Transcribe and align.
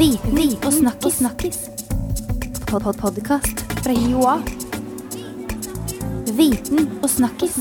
Viten 0.00 0.54
og 0.64 0.72
snakkis. 0.72 1.16
snakkis. 1.18 1.58
Pod 2.70 2.82
-pod 2.82 3.00
Podkast 3.00 3.60
fra 3.84 3.92
Joa. 3.92 4.38
Viten 6.32 6.88
og 7.02 7.10
snakkis. 7.10 7.58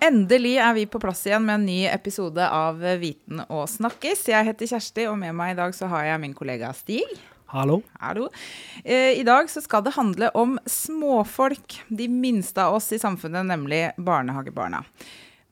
Endelig 0.00 0.56
er 0.56 0.74
vi 0.74 0.86
på 0.86 1.00
plass 1.00 1.26
igjen 1.26 1.42
med 1.42 1.54
en 1.54 1.66
ny 1.66 1.86
episode 1.86 2.48
av 2.48 2.78
Viten 2.78 3.42
og 3.48 3.68
snakkis. 3.68 4.28
Jeg 4.28 4.44
heter 4.44 4.66
Kjersti, 4.66 5.08
og 5.08 5.18
med 5.18 5.34
meg 5.34 5.52
i 5.52 5.56
dag 5.56 5.74
så 5.74 5.86
har 5.86 6.04
jeg 6.04 6.20
min 6.20 6.34
kollega 6.34 6.72
Stig. 6.72 7.02
Hallo. 7.46 7.82
Hallo. 8.00 8.28
Eh, 8.84 9.18
I 9.18 9.22
dag 9.24 9.50
så 9.50 9.60
skal 9.60 9.82
det 9.82 9.94
handle 9.94 10.30
om 10.34 10.58
småfolk, 10.66 11.82
de 11.88 12.08
minste 12.08 12.58
av 12.62 12.74
oss 12.74 12.92
i 12.92 12.98
samfunnet, 12.98 13.46
nemlig 13.46 13.90
barnehagebarna. 13.96 14.84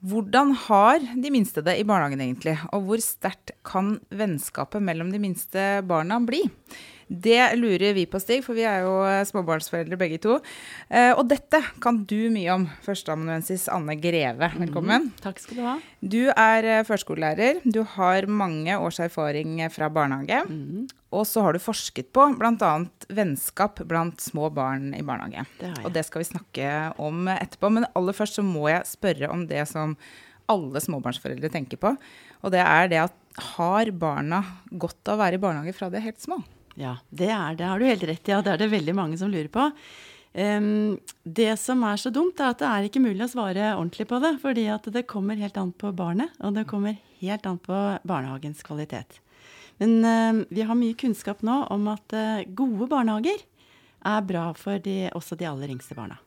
Hvordan 0.06 0.52
har 0.68 1.02
de 1.02 1.30
minste 1.34 1.62
det 1.66 1.78
i 1.80 1.86
barnehagen 1.86 2.20
egentlig, 2.22 2.54
og 2.70 2.84
hvor 2.86 3.00
sterkt 3.02 3.56
kan 3.66 3.96
vennskapet 4.14 4.84
mellom 4.84 5.08
de 5.10 5.18
minste 5.22 5.64
barna 5.88 6.20
bli? 6.22 6.44
Det 7.06 7.54
lurer 7.58 7.94
vi 7.94 8.04
på, 8.10 8.18
Stig, 8.22 8.40
for 8.42 8.58
vi 8.58 8.64
er 8.66 8.82
jo 8.82 8.94
småbarnsforeldre 9.30 9.98
begge 9.98 10.18
to. 10.22 10.40
Eh, 10.90 11.12
og 11.14 11.28
dette 11.30 11.60
kan 11.82 12.00
du 12.06 12.28
mye 12.34 12.50
om, 12.54 12.66
førsteamanuensis 12.82 13.68
Anne 13.70 13.94
Greve. 14.02 14.50
Velkommen. 14.58 15.12
Takk 15.22 15.42
skal 15.42 15.58
du 15.58 15.64
ha. 15.66 15.76
Du 16.02 16.22
er 16.32 16.70
eh, 16.70 16.84
førskolelærer. 16.86 17.62
Du 17.62 17.84
har 17.96 18.26
mange 18.26 18.78
års 18.78 18.98
erfaring 19.02 19.60
fra 19.74 19.90
barnehage. 19.90 20.42
Og 21.16 21.24
så 21.28 21.42
har 21.44 21.56
du 21.56 21.62
forsket 21.62 22.10
på 22.14 22.26
bl.a. 22.36 22.72
vennskap 23.08 23.80
blant 23.88 24.20
små 24.20 24.50
barn 24.52 24.90
i 24.96 25.02
barnehage. 25.06 25.46
Det. 25.60 25.72
Og 25.84 25.92
det 25.94 26.04
skal 26.06 26.22
vi 26.22 26.30
snakke 26.30 26.72
om 27.02 27.30
etterpå. 27.32 27.70
Men 27.72 27.88
aller 27.96 28.16
først 28.16 28.40
så 28.40 28.44
må 28.44 28.68
jeg 28.70 28.88
spørre 28.88 29.30
om 29.32 29.46
det 29.48 29.64
som 29.70 29.96
alle 30.52 30.82
småbarnsforeldre 30.82 31.50
tenker 31.52 31.80
på. 31.80 31.94
Og 32.44 32.52
det 32.54 32.62
er 32.62 32.90
det 32.92 33.00
at 33.08 33.16
har 33.56 33.90
barna 33.96 34.42
godt 34.70 35.08
av 35.08 35.16
å 35.16 35.22
være 35.24 35.38
i 35.38 35.42
barnehage 35.42 35.74
fra 35.76 35.90
de 35.92 35.98
er 35.98 36.06
helt 36.06 36.22
små? 36.22 36.40
Ja, 36.76 36.98
det 37.08 37.30
er 37.32 37.56
det. 37.56 37.66
har 37.66 37.80
du 37.80 37.88
helt 37.88 38.04
rett 38.04 38.28
i. 38.28 38.32
Ja, 38.32 38.42
det 38.44 38.52
er 38.52 38.62
det 38.64 38.72
veldig 38.72 38.94
mange 38.96 39.18
som 39.20 39.32
lurer 39.32 39.50
på. 39.52 39.70
Um, 40.36 40.98
det 41.24 41.54
som 41.60 41.80
er 41.88 42.00
så 42.00 42.12
dumt, 42.12 42.40
er 42.40 42.52
at 42.52 42.60
det 42.60 42.68
er 42.68 42.88
ikke 42.88 43.00
mulig 43.00 43.24
å 43.24 43.32
svare 43.32 43.70
ordentlig 43.74 44.08
på 44.10 44.20
det. 44.20 44.34
Fordi 44.42 44.66
at 44.72 44.88
det 44.92 45.06
kommer 45.08 45.40
helt 45.40 45.56
an 45.60 45.72
på 45.72 45.92
barnet, 45.96 46.34
og 46.44 46.56
det 46.58 46.66
kommer 46.68 46.98
helt 47.22 47.48
an 47.48 47.60
på 47.62 47.80
barnehagens 48.04 48.60
kvalitet. 48.66 49.20
Men 49.82 49.98
ehm, 50.08 50.44
vi 50.48 50.64
har 50.64 50.78
mye 50.78 50.96
kunnskap 50.98 51.42
nå 51.46 51.62
om 51.72 51.88
at 51.92 52.14
eh, 52.16 52.46
gode 52.56 52.88
barnehager 52.90 53.42
er 54.06 54.22
bra 54.28 54.50
for 54.56 54.80
de, 54.82 55.06
også 55.16 55.36
de 55.38 55.48
aller 55.48 55.72
yngste 55.74 55.96
barna. 55.98 56.18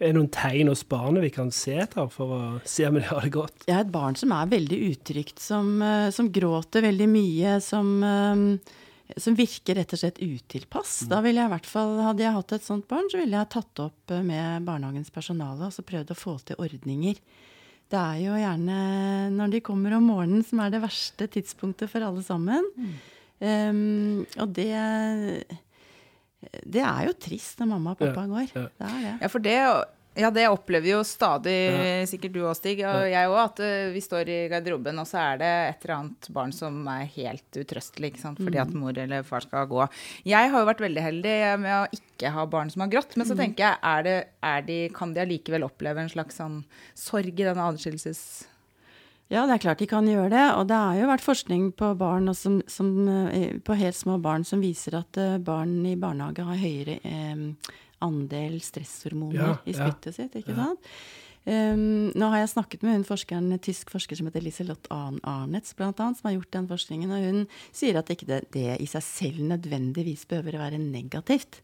Er 0.00 0.14
det 0.14 0.16
noen 0.16 0.30
tegn 0.32 0.70
hos 0.72 0.82
barnet 0.88 1.26
vi 1.26 1.32
kan 1.34 1.50
se 1.52 1.74
etter 1.82 2.08
for 2.12 2.32
å 2.32 2.42
se 2.64 2.86
om 2.88 2.96
de 2.96 3.04
har 3.04 3.26
det 3.26 3.34
godt? 3.34 3.66
Jeg 3.68 3.76
har 3.76 3.84
et 3.84 3.92
barn 3.92 4.16
som 4.16 4.32
er 4.32 4.48
veldig 4.48 4.78
utrygt, 4.88 5.42
som, 5.44 5.74
eh, 5.84 6.08
som 6.16 6.30
gråter 6.32 6.86
veldig 6.88 7.08
mye, 7.12 7.58
som, 7.60 7.90
eh, 8.02 9.18
som 9.20 9.36
virker 9.36 9.76
rett 9.76 9.92
og 9.92 10.00
slett 10.00 10.22
utilpass. 10.24 11.06
Da 11.10 11.20
ville 11.20 11.42
jeg 11.42 11.50
i 11.50 11.54
hvert 11.54 11.68
fall, 11.68 12.00
Hadde 12.00 12.24
jeg 12.24 12.32
hatt 12.32 12.52
et 12.56 12.64
sånt 12.64 12.88
barn, 12.88 13.10
så 13.12 13.20
ville 13.20 13.36
jeg 13.36 13.50
tatt 13.50 13.74
det 13.74 13.84
opp 13.84 14.10
eh, 14.16 14.22
med 14.22 14.64
barnehagens 14.64 15.12
personale 15.12 15.68
og 15.68 15.76
så 15.76 15.84
prøvd 15.84 16.14
å 16.14 16.16
få 16.16 16.38
til 16.48 16.56
ordninger. 16.56 17.20
Det 17.90 17.98
er 17.98 18.18
jo 18.22 18.36
gjerne 18.38 18.80
når 19.34 19.50
de 19.56 19.60
kommer 19.66 19.96
om 19.96 20.04
morgenen 20.06 20.44
som 20.46 20.60
er 20.62 20.70
det 20.70 20.82
verste 20.84 21.26
tidspunktet 21.26 21.90
for 21.90 22.04
alle 22.06 22.22
sammen. 22.22 22.66
Um, 23.40 24.26
og 24.38 24.52
det 24.54 24.68
Det 26.64 26.80
er 26.84 27.06
jo 27.08 27.16
trist 27.18 27.58
når 27.60 27.66
mamma 27.74 27.90
og 27.96 27.98
pappa 28.00 28.26
går. 28.30 28.46
ja. 28.54 28.66
Det 28.78 28.86
er 28.90 29.00
det. 29.06 29.14
Ja, 29.20 29.26
for 29.32 29.38
det, 29.44 29.56
ja, 30.20 30.30
det 30.34 30.46
opplever 30.52 30.92
jo 30.92 31.00
stadig, 31.06 31.56
sikkert 32.10 32.34
du 32.34 32.40
òg, 32.42 32.52
Stig, 32.58 32.82
og 32.86 33.06
jeg 33.08 33.30
òg, 33.30 33.38
at 33.42 33.62
eh, 33.64 33.88
vi 33.94 34.02
står 34.04 34.30
i 34.30 34.38
garderoben, 34.52 35.00
og 35.00 35.08
så 35.08 35.20
er 35.22 35.40
det 35.40 35.50
et 35.70 35.86
eller 35.86 35.96
annet 35.96 36.30
barn 36.36 36.54
som 36.54 36.76
er 36.92 37.08
helt 37.16 37.60
utrøstelig, 37.62 38.12
ikke 38.12 38.22
sant, 38.22 38.42
fordi 38.42 38.60
at 38.62 38.74
mor 38.76 38.96
eller 38.96 39.26
far 39.26 39.46
skal 39.46 39.68
gå. 39.70 39.88
Jeg 40.28 40.52
har 40.52 40.62
jo 40.62 40.68
vært 40.68 40.84
veldig 40.84 41.06
heldig 41.06 41.34
med 41.64 41.74
å 41.78 41.88
ikke 41.96 42.34
ha 42.36 42.46
barn 42.52 42.70
som 42.72 42.84
har 42.84 42.92
grått, 42.92 43.16
men 43.16 43.28
så 43.28 43.38
tenker 43.38 43.66
jeg, 43.66 43.80
er 43.94 44.06
det, 44.06 44.16
er 44.52 44.64
de, 44.68 44.78
kan 44.94 45.16
de 45.16 45.24
allikevel 45.24 45.66
oppleve 45.66 46.04
en 46.04 46.12
slags 46.12 46.40
sånn 46.40 46.62
sorg 46.98 47.34
i 47.34 47.50
denne 47.50 47.68
adskillelses... 47.72 48.24
Ja, 49.30 49.44
det 49.46 49.54
er 49.54 49.62
klart 49.62 49.78
de 49.78 49.86
kan 49.86 50.08
gjøre 50.10 50.30
det. 50.32 50.46
Og 50.58 50.64
det 50.66 50.74
har 50.74 50.96
jo 50.98 51.06
vært 51.06 51.22
forskning 51.22 51.68
på 51.78 51.92
barn 51.98 52.26
og 52.32 52.34
som, 52.34 52.58
som, 52.66 52.88
eh, 53.30 53.52
på 53.62 53.76
helt 53.78 53.94
små 53.94 54.16
barn 54.18 54.42
som 54.46 54.62
viser 54.62 54.96
at 54.98 55.20
eh, 55.22 55.36
barn 55.38 55.76
i 55.86 55.94
barnehage 55.94 56.42
har 56.48 56.58
høyere 56.58 56.96
eh, 57.06 57.44
andel 58.04 58.60
stresshormoner 58.64 59.40
Ja, 59.40 59.56
i 59.64 59.74
spyttet 59.76 60.16
sitt. 60.16 60.36
ikke 60.40 60.56
sant? 60.56 60.92
Um, 61.48 62.10
nå 62.12 62.26
har 62.28 62.42
jeg 62.42 62.52
snakket 62.52 62.82
med 62.84 62.98
hun 62.98 63.06
forskeren, 63.08 63.48
en 63.48 63.62
tysk 63.64 63.88
forsker 63.90 64.18
som 64.18 64.28
heter 64.28 64.44
Liselott 64.44 64.90
Arnets, 64.92 65.24
Arnetz, 65.24 65.72
blant 65.78 66.00
annet, 66.02 66.20
som 66.20 66.28
har 66.28 66.36
gjort 66.36 66.52
den 66.52 66.68
forskningen. 66.68 67.14
Og 67.16 67.24
hun 67.24 67.40
sier 67.72 67.96
at 67.96 68.12
ikke 68.12 68.28
det, 68.28 68.42
det 68.52 68.76
i 68.76 68.88
seg 68.90 69.04
selv 69.06 69.40
nødvendigvis 69.48 70.26
behøver 70.28 70.58
å 70.58 70.64
være 70.66 70.80
negativt. 70.82 71.62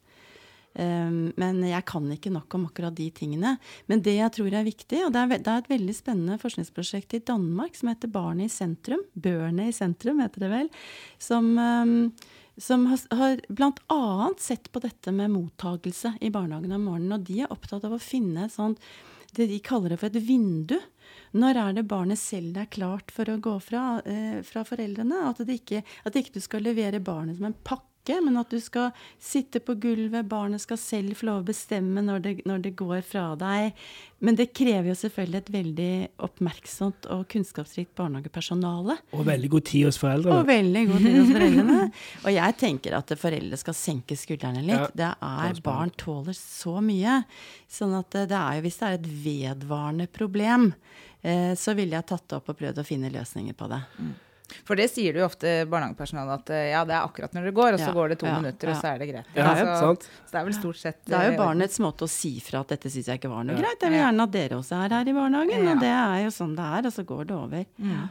Um, 0.76 1.32
men 1.40 1.62
jeg 1.64 1.84
kan 1.88 2.08
ikke 2.12 2.32
nok 2.32 2.56
om 2.56 2.66
akkurat 2.68 2.96
de 2.96 3.06
tingene. 3.16 3.54
Men 3.88 4.02
det 4.04 4.16
jeg 4.18 4.32
tror 4.36 4.56
er 4.56 4.66
viktig, 4.66 5.02
og 5.06 5.12
det 5.14 5.22
er, 5.22 5.36
det 5.44 5.52
er 5.52 5.62
et 5.62 5.70
veldig 5.72 5.94
spennende 5.96 6.40
forskningsprosjekt 6.40 7.16
i 7.16 7.22
Danmark 7.32 7.76
som 7.78 7.92
heter 7.92 8.12
Barnet 8.12 8.50
i 8.50 8.52
sentrum. 8.56 9.04
Børne 9.12 9.70
i 9.70 9.76
sentrum, 9.76 10.24
heter 10.24 10.44
det 10.44 10.52
vel. 10.52 10.72
Som, 11.22 11.52
um, 11.56 12.10
som 12.58 12.86
har, 12.86 13.00
har 13.16 13.40
bl.a. 13.48 14.30
sett 14.38 14.72
på 14.72 14.80
dette 14.80 15.12
med 15.12 15.30
mottagelse 15.30 16.14
i 16.20 16.30
barnehagen 16.30 16.72
om 16.72 16.86
morgenen. 16.88 17.18
Og 17.18 17.26
de 17.28 17.42
er 17.44 17.52
opptatt 17.52 17.84
av 17.84 17.96
å 17.96 18.02
finne 18.02 18.48
sånt 18.52 18.82
det 19.36 19.48
de 19.50 19.58
kaller 19.60 19.92
det 19.92 19.98
for 20.00 20.08
et 20.08 20.24
vindu. 20.24 20.78
Når 21.36 21.60
er 21.60 21.74
det 21.76 21.88
barnet 21.90 22.20
selv 22.20 22.56
er 22.56 22.70
klart 22.72 23.12
for 23.12 23.28
å 23.28 23.40
gå 23.42 23.56
fra, 23.60 24.00
eh, 24.04 24.40
fra 24.46 24.64
foreldrene? 24.64 25.26
At, 25.28 25.42
det 25.44 25.60
ikke, 25.60 25.82
at 26.08 26.16
ikke 26.16 26.38
du 26.38 26.40
skal 26.40 26.64
levere 26.64 27.02
barnet 27.04 27.36
som 27.36 27.50
en 27.50 27.60
pakke, 27.66 27.84
men 28.22 28.38
at 28.40 28.52
du 28.52 28.58
skal 28.62 28.92
sitte 29.22 29.60
på 29.64 29.74
gulvet, 29.82 30.28
barnet 30.28 30.62
skal 30.62 30.78
selv 30.80 31.16
få 31.18 31.28
lov 31.28 31.42
å 31.42 31.46
bestemme 31.48 32.04
når 32.04 32.22
det, 32.24 32.34
når 32.48 32.62
det 32.64 32.72
går 32.78 33.00
fra 33.06 33.28
deg. 33.38 33.74
Men 34.24 34.36
det 34.38 34.46
krever 34.56 34.88
jo 34.90 34.96
selvfølgelig 34.96 35.40
et 35.42 35.50
veldig 35.52 35.90
oppmerksomt 36.24 37.08
og 37.12 37.26
kunnskapsrikt 37.32 37.92
barnehagepersonale. 37.98 38.96
Og 39.12 39.26
veldig 39.28 39.50
god 39.52 39.66
tid 39.68 39.88
hos 39.88 40.00
Og 40.40 40.48
veldig 40.48 40.84
god 40.88 41.04
tid 41.04 41.18
hos 41.18 41.32
foreldrene. 41.34 41.80
Og 42.24 42.30
jeg 42.32 42.58
tenker 42.62 42.96
at 42.96 43.16
foreldre 43.20 43.60
skal 43.60 43.76
senke 43.76 44.16
skuldrene 44.16 44.64
litt. 44.64 44.86
Ja, 44.88 44.92
det 45.02 45.10
er 45.28 45.60
Barn 45.66 45.92
tåler 46.00 46.36
så 46.38 46.78
mye. 46.84 47.20
Sånn 47.68 47.92
at 47.98 48.16
det 48.16 48.38
er 48.40 48.58
jo, 48.58 48.66
hvis 48.66 48.80
det 48.80 48.88
er 48.88 49.00
et 49.00 49.10
vedvarende 49.26 50.08
problem, 50.08 50.70
eh, 51.20 51.52
så 51.58 51.76
ville 51.76 51.98
jeg 51.98 52.08
tatt 52.08 52.30
det 52.30 52.40
opp 52.40 52.54
og 52.54 52.62
prøvd 52.62 52.80
å 52.80 52.88
finne 52.88 53.12
løsninger 53.12 53.58
på 53.58 53.68
det. 53.72 53.82
For 54.66 54.78
det 54.78 54.86
sier 54.92 55.12
du 55.16 55.20
jo 55.20 55.26
ofte 55.26 55.52
barnehagepersonalet, 55.70 56.42
at 56.44 56.50
eh, 56.54 56.68
ja, 56.70 56.84
det 56.86 56.94
er 56.94 57.02
akkurat 57.06 57.32
når 57.34 57.48
det 57.48 57.52
går, 57.56 57.74
og 57.74 57.80
så 57.82 57.88
Ja, 57.90 57.94
går 57.96 58.12
det 58.12 58.18
to 58.20 58.26
ja, 58.28 58.36
minutter, 58.40 58.70
og 58.70 58.76
så 58.78 58.92
er 58.92 59.00
det 59.02 59.08
greit. 59.10 59.30
Ja, 59.34 59.48
så, 59.58 59.66
sant. 59.82 60.06
så 60.06 60.30
det 60.36 60.40
er 60.40 60.46
vel 60.48 60.56
stort 60.58 60.78
sett 60.80 61.00
Det 61.06 61.16
er 61.18 61.26
jo 61.30 61.34
eh, 61.34 61.40
barnets 61.40 61.80
måte 61.82 62.06
å 62.06 62.10
si 62.10 62.32
fra 62.44 62.60
at 62.62 62.74
dette 62.76 62.92
syns 62.94 63.10
jeg 63.10 63.18
ikke 63.20 63.32
var 63.32 63.42
noe 63.48 63.56
Ja. 63.58 63.64
greit. 63.64 63.82
Jeg 63.82 63.94
vil 63.96 64.02
gjerne 64.04 64.26
at 64.28 64.34
dere 64.38 64.60
også 64.60 64.78
er 64.86 64.94
her 64.96 65.10
i 65.10 65.16
barnehagen. 65.18 65.66
Ja. 65.66 65.74
Og 65.74 65.82
det 65.82 65.92
er 65.98 66.18
jo 66.24 66.32
sånn 66.38 66.54
det 66.56 66.68
er, 66.78 66.86
og 66.90 66.94
så 66.94 67.06
går 67.10 67.24
det 67.26 67.36
over. 67.36 67.66
Ja. 67.90 68.06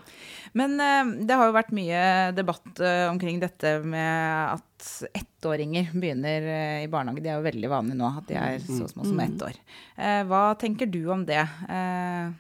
Men 0.56 0.80
eh, 0.80 1.14
det 1.28 1.40
har 1.40 1.50
jo 1.52 1.56
vært 1.56 1.74
mye 1.76 2.04
debatt 2.36 2.84
omkring 3.10 3.40
dette 3.44 3.78
med 3.84 4.56
at 4.60 4.90
ettåringer 5.18 5.92
begynner 5.96 6.46
i 6.84 6.88
barnehage. 6.92 7.24
Det 7.24 7.32
er 7.32 7.40
jo 7.40 7.48
veldig 7.48 7.70
vanlig 7.72 7.96
nå 8.00 8.12
at 8.20 8.28
de 8.30 8.36
er 8.40 8.60
så 8.64 8.88
små 8.92 9.06
som 9.08 9.20
ett 9.24 9.42
år. 9.48 9.56
Eh, 9.98 10.22
hva 10.28 10.50
tenker 10.60 10.90
du 10.92 11.02
om 11.16 11.24
det? 11.28 11.42
Eh, 11.70 12.34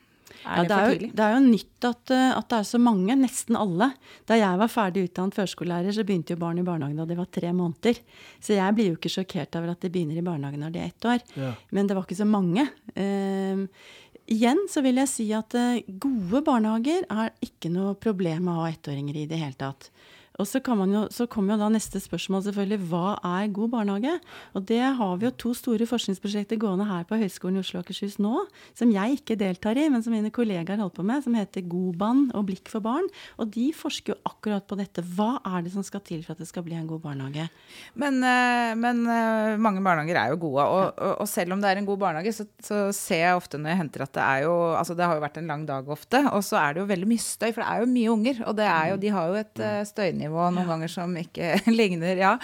er 0.45 0.61
Ja, 0.61 0.63
det, 0.63 0.69
det, 0.69 0.75
for 0.75 0.85
er 0.85 0.93
jo, 0.93 1.09
det 1.17 1.25
er 1.25 1.33
jo 1.35 1.41
nytt 1.45 1.87
at, 1.89 2.13
eh, 2.15 2.29
at 2.37 2.47
det 2.51 2.59
er 2.59 2.69
så 2.69 2.79
mange, 2.81 3.17
nesten 3.19 3.59
alle. 3.59 3.89
Da 4.29 4.39
jeg 4.39 4.61
var 4.61 4.71
ferdig 4.71 5.05
utdannet 5.09 5.37
førskolelærer, 5.37 5.95
så 5.95 6.05
begynte 6.07 6.35
jo 6.35 6.41
barn 6.41 6.61
i 6.61 6.65
barnehagen 6.67 7.01
da 7.01 7.09
de 7.09 7.19
var 7.19 7.29
tre 7.33 7.51
måneder. 7.55 8.01
Så 8.39 8.55
jeg 8.57 8.77
blir 8.77 8.91
jo 8.91 8.97
ikke 8.99 9.13
sjokkert 9.17 9.59
over 9.59 9.73
at 9.73 9.85
de 9.85 9.91
begynner 9.93 10.21
i 10.21 10.25
barnehagen 10.25 10.65
når 10.65 10.75
de 10.75 10.81
er 10.83 10.91
ett 10.93 11.09
år. 11.11 11.21
Ja. 11.35 11.53
Men 11.75 11.89
det 11.89 11.97
var 11.97 12.07
ikke 12.07 12.21
så 12.21 12.29
mange. 12.29 12.67
Ehm, 12.95 13.67
igjen 14.31 14.65
så 14.71 14.83
vil 14.85 15.01
jeg 15.03 15.11
si 15.11 15.29
at 15.37 15.57
eh, 15.59 15.85
gode 16.01 16.43
barnehager 16.45 17.07
er 17.09 17.33
ikke 17.45 17.73
noe 17.73 17.95
problem 17.99 18.49
å 18.51 18.61
ha 18.61 18.69
ettåringer 18.71 19.23
i 19.23 19.29
det 19.29 19.41
hele 19.41 19.59
tatt. 19.59 19.89
Og 20.41 20.47
så, 20.49 20.59
kan 20.63 20.79
man 20.79 20.91
jo, 20.91 21.05
så 21.13 21.27
kommer 21.31 21.55
jo 21.55 21.61
da 21.63 21.69
neste 21.71 21.99
spørsmål 22.03 22.43
selvfølgelig. 22.47 22.79
Hva 22.91 23.15
er 23.23 23.51
god 23.55 23.71
barnehage? 23.71 24.15
Og 24.57 24.65
det 24.67 24.81
har 24.97 25.13
vi 25.19 25.27
jo 25.29 25.33
to 25.45 25.53
store 25.55 25.87
forskningsprosjekter 25.87 26.59
gående 26.59 26.87
her 26.89 27.05
på 27.07 27.19
Høgskolen 27.21 27.59
i 27.59 27.63
Oslo 27.63 27.79
og 27.79 27.85
Akershus 27.85 28.17
nå, 28.21 28.43
som 28.77 28.91
jeg 28.91 29.19
ikke 29.19 29.37
deltar 29.39 29.79
i, 29.79 29.87
men 29.91 30.03
som 30.03 30.15
mine 30.15 30.33
kollegaer 30.35 30.81
holder 30.81 30.95
på 30.97 31.05
med, 31.07 31.23
som 31.23 31.37
heter 31.37 31.65
Godbarn 31.71 32.27
og 32.35 32.47
Blikk 32.49 32.71
for 32.71 32.83
barn. 32.83 33.07
Og 33.39 33.53
de 33.55 33.69
forsker 33.75 34.13
jo 34.13 34.19
akkurat 34.27 34.67
på 34.67 34.77
dette. 34.79 35.03
Hva 35.15 35.37
er 35.39 35.65
det 35.65 35.73
som 35.75 35.85
skal 35.85 36.03
til 36.05 36.23
for 36.25 36.35
at 36.35 36.43
det 36.43 36.49
skal 36.49 36.65
bli 36.67 36.77
en 36.77 36.89
god 36.89 37.03
barnehage? 37.05 37.47
Men, 37.95 38.19
eh, 38.25 38.73
men 38.79 39.05
eh, 39.07 39.55
mange 39.61 39.83
barnehager 39.85 40.19
er 40.19 40.35
jo 40.35 40.41
gode, 40.47 40.67
og, 40.67 40.99
og, 40.99 41.15
og 41.23 41.31
selv 41.31 41.55
om 41.55 41.63
det 41.63 41.71
er 41.71 41.81
en 41.81 41.87
god 41.87 42.01
barnehage, 42.03 42.35
så, 42.35 42.47
så 42.59 42.81
ser 42.95 43.23
jeg 43.23 43.39
ofte 43.39 43.61
når 43.61 43.71
jeg 43.71 43.81
henter 43.85 44.05
at 44.05 44.15
det 44.15 44.25
er 44.25 44.43
jo 44.45 44.53
Altså 44.75 44.95
det 44.97 45.05
har 45.07 45.15
jo 45.17 45.23
vært 45.23 45.37
en 45.39 45.49
lang 45.49 45.63
dag 45.67 45.87
ofte, 45.91 46.19
og 46.35 46.43
så 46.43 46.57
er 46.59 46.75
det 46.75 46.81
jo 46.81 46.89
veldig 46.89 47.07
mye 47.07 47.21
støy, 47.23 47.49
for 47.53 47.61
det 47.61 47.67
er 47.69 47.81
jo 47.81 47.89
mye 47.91 48.11
unger. 48.11 48.41
Og 48.49 48.55
det 48.57 48.65
er 48.67 48.91
jo, 48.91 48.97
de 48.99 49.11
har 49.15 49.29
jo 49.29 49.37
et 49.39 49.61
eh, 49.63 49.81
støynivå 50.25 50.51
noen 50.53 50.67
ganger 50.69 50.91
som 50.91 51.15
ikke 51.17 51.59
ligner, 51.79 52.17
ja. 52.17 52.35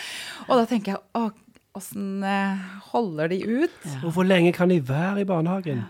Og 0.48 0.58
da 0.62 0.66
tenker 0.70 0.96
jeg 0.96 1.02
å, 1.18 1.32
åssen 1.78 2.24
eh, 2.24 2.58
holder 2.92 3.32
de 3.32 3.42
ut? 3.46 3.78
Og 4.04 4.14
hvor 4.16 4.28
lenge 4.28 4.54
kan 4.54 4.70
de 4.70 4.80
være 4.82 5.22
i 5.22 5.26
barnehagen? 5.28 5.84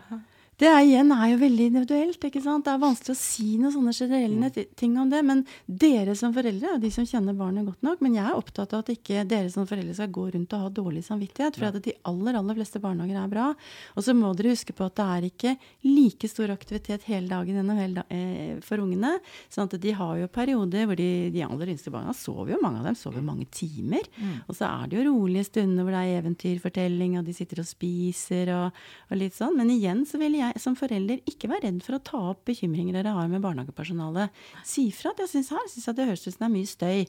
Det 0.62 0.70
er 0.70 0.84
igjen 0.86 1.10
er 1.10 1.32
jo 1.32 1.38
veldig 1.42 1.66
individuelt. 1.72 2.26
ikke 2.28 2.42
sant? 2.44 2.68
Det 2.68 2.70
er 2.76 2.82
vanskelig 2.84 3.16
å 3.16 3.18
si 3.18 3.56
noen 3.58 3.74
sånne 3.74 3.94
generelle 3.98 4.50
mm. 4.52 4.58
ting 4.78 4.98
om 5.02 5.10
det. 5.10 5.22
Men 5.26 5.40
dere 5.66 6.14
som 6.18 6.36
foreldre 6.36 6.76
er 6.76 6.82
de 6.84 6.92
som 6.94 7.08
kjenner 7.10 7.34
barnet 7.34 7.66
godt 7.66 7.82
nok. 7.88 8.04
Men 8.06 8.20
jeg 8.20 8.28
er 8.30 8.38
opptatt 8.38 8.76
av 8.78 8.84
at 8.84 8.92
ikke 8.94 9.24
dere 9.26 9.50
som 9.50 9.66
foreldre 9.66 9.96
skal 9.98 10.12
gå 10.14 10.28
rundt 10.36 10.54
og 10.54 10.68
ha 10.68 10.70
dårlig 10.70 11.02
samvittighet. 11.08 11.58
For 11.58 11.72
at 11.72 11.80
de 11.82 11.96
aller 12.06 12.38
aller 12.38 12.60
fleste 12.60 12.82
barnehager 12.84 13.18
er 13.24 13.32
bra. 13.32 13.48
Og 13.96 14.06
så 14.06 14.14
må 14.14 14.30
dere 14.38 14.52
huske 14.54 14.76
på 14.78 14.86
at 14.86 15.00
det 15.00 15.08
er 15.16 15.28
ikke 15.32 15.56
like 15.88 16.30
stor 16.30 16.54
aktivitet 16.54 17.10
hele 17.10 17.32
dagen 17.32 17.58
gjennom 17.58 17.82
hele 17.82 18.04
da, 18.04 18.06
eh, 18.14 18.62
for 18.62 18.86
ungene. 18.86 19.16
sånn 19.50 19.66
at 19.66 19.80
de 19.82 19.96
har 19.98 20.14
jo 20.22 20.30
perioder 20.30 20.86
hvor 20.86 21.02
de, 21.02 21.10
de 21.34 21.42
aller 21.42 21.74
yngste 21.74 21.90
barna 21.90 22.14
sover 22.14 22.54
jo, 22.54 22.62
mange 22.62 22.84
av 22.84 22.92
dem 22.92 23.00
sover 23.02 23.26
mange 23.26 23.50
timer. 23.50 24.06
Og 24.46 24.54
så 24.54 24.70
er 24.70 24.94
det 24.94 25.02
jo 25.02 25.10
rolige 25.10 25.50
stunder 25.50 25.90
hvor 25.90 25.98
det 25.98 26.06
er 26.06 26.22
eventyrfortelling, 26.22 27.18
og 27.18 27.26
de 27.26 27.34
sitter 27.34 27.66
og 27.66 27.72
spiser 27.74 28.54
og, 28.54 28.82
og 29.10 29.18
litt 29.18 29.34
sånn. 29.34 29.58
Men 29.58 29.74
igjen 29.74 30.06
så 30.06 30.22
vil 30.22 30.38
jeg 30.38 30.51
som 30.60 30.76
forelder 30.76 31.22
ikke 31.30 31.50
være 31.52 31.68
redd 31.68 31.84
for 31.86 31.98
å 31.98 32.04
ta 32.04 32.22
opp 32.32 32.44
bekymringer 32.50 32.98
dere 32.98 33.14
har 33.16 33.30
med 33.32 33.44
barnehagepersonalet. 33.44 34.34
Si 34.68 34.90
fra 34.96 35.14
at 35.14 35.24
jeg 35.24 35.32
syns 35.36 35.54
her 35.56 35.70
synes 35.70 35.88
jeg 35.88 36.00
det 36.00 36.10
høres 36.10 36.26
ut 36.26 36.34
som 36.34 36.44
det 36.44 36.50
er 36.50 36.56
mye 36.58 36.72
støy. 36.72 37.06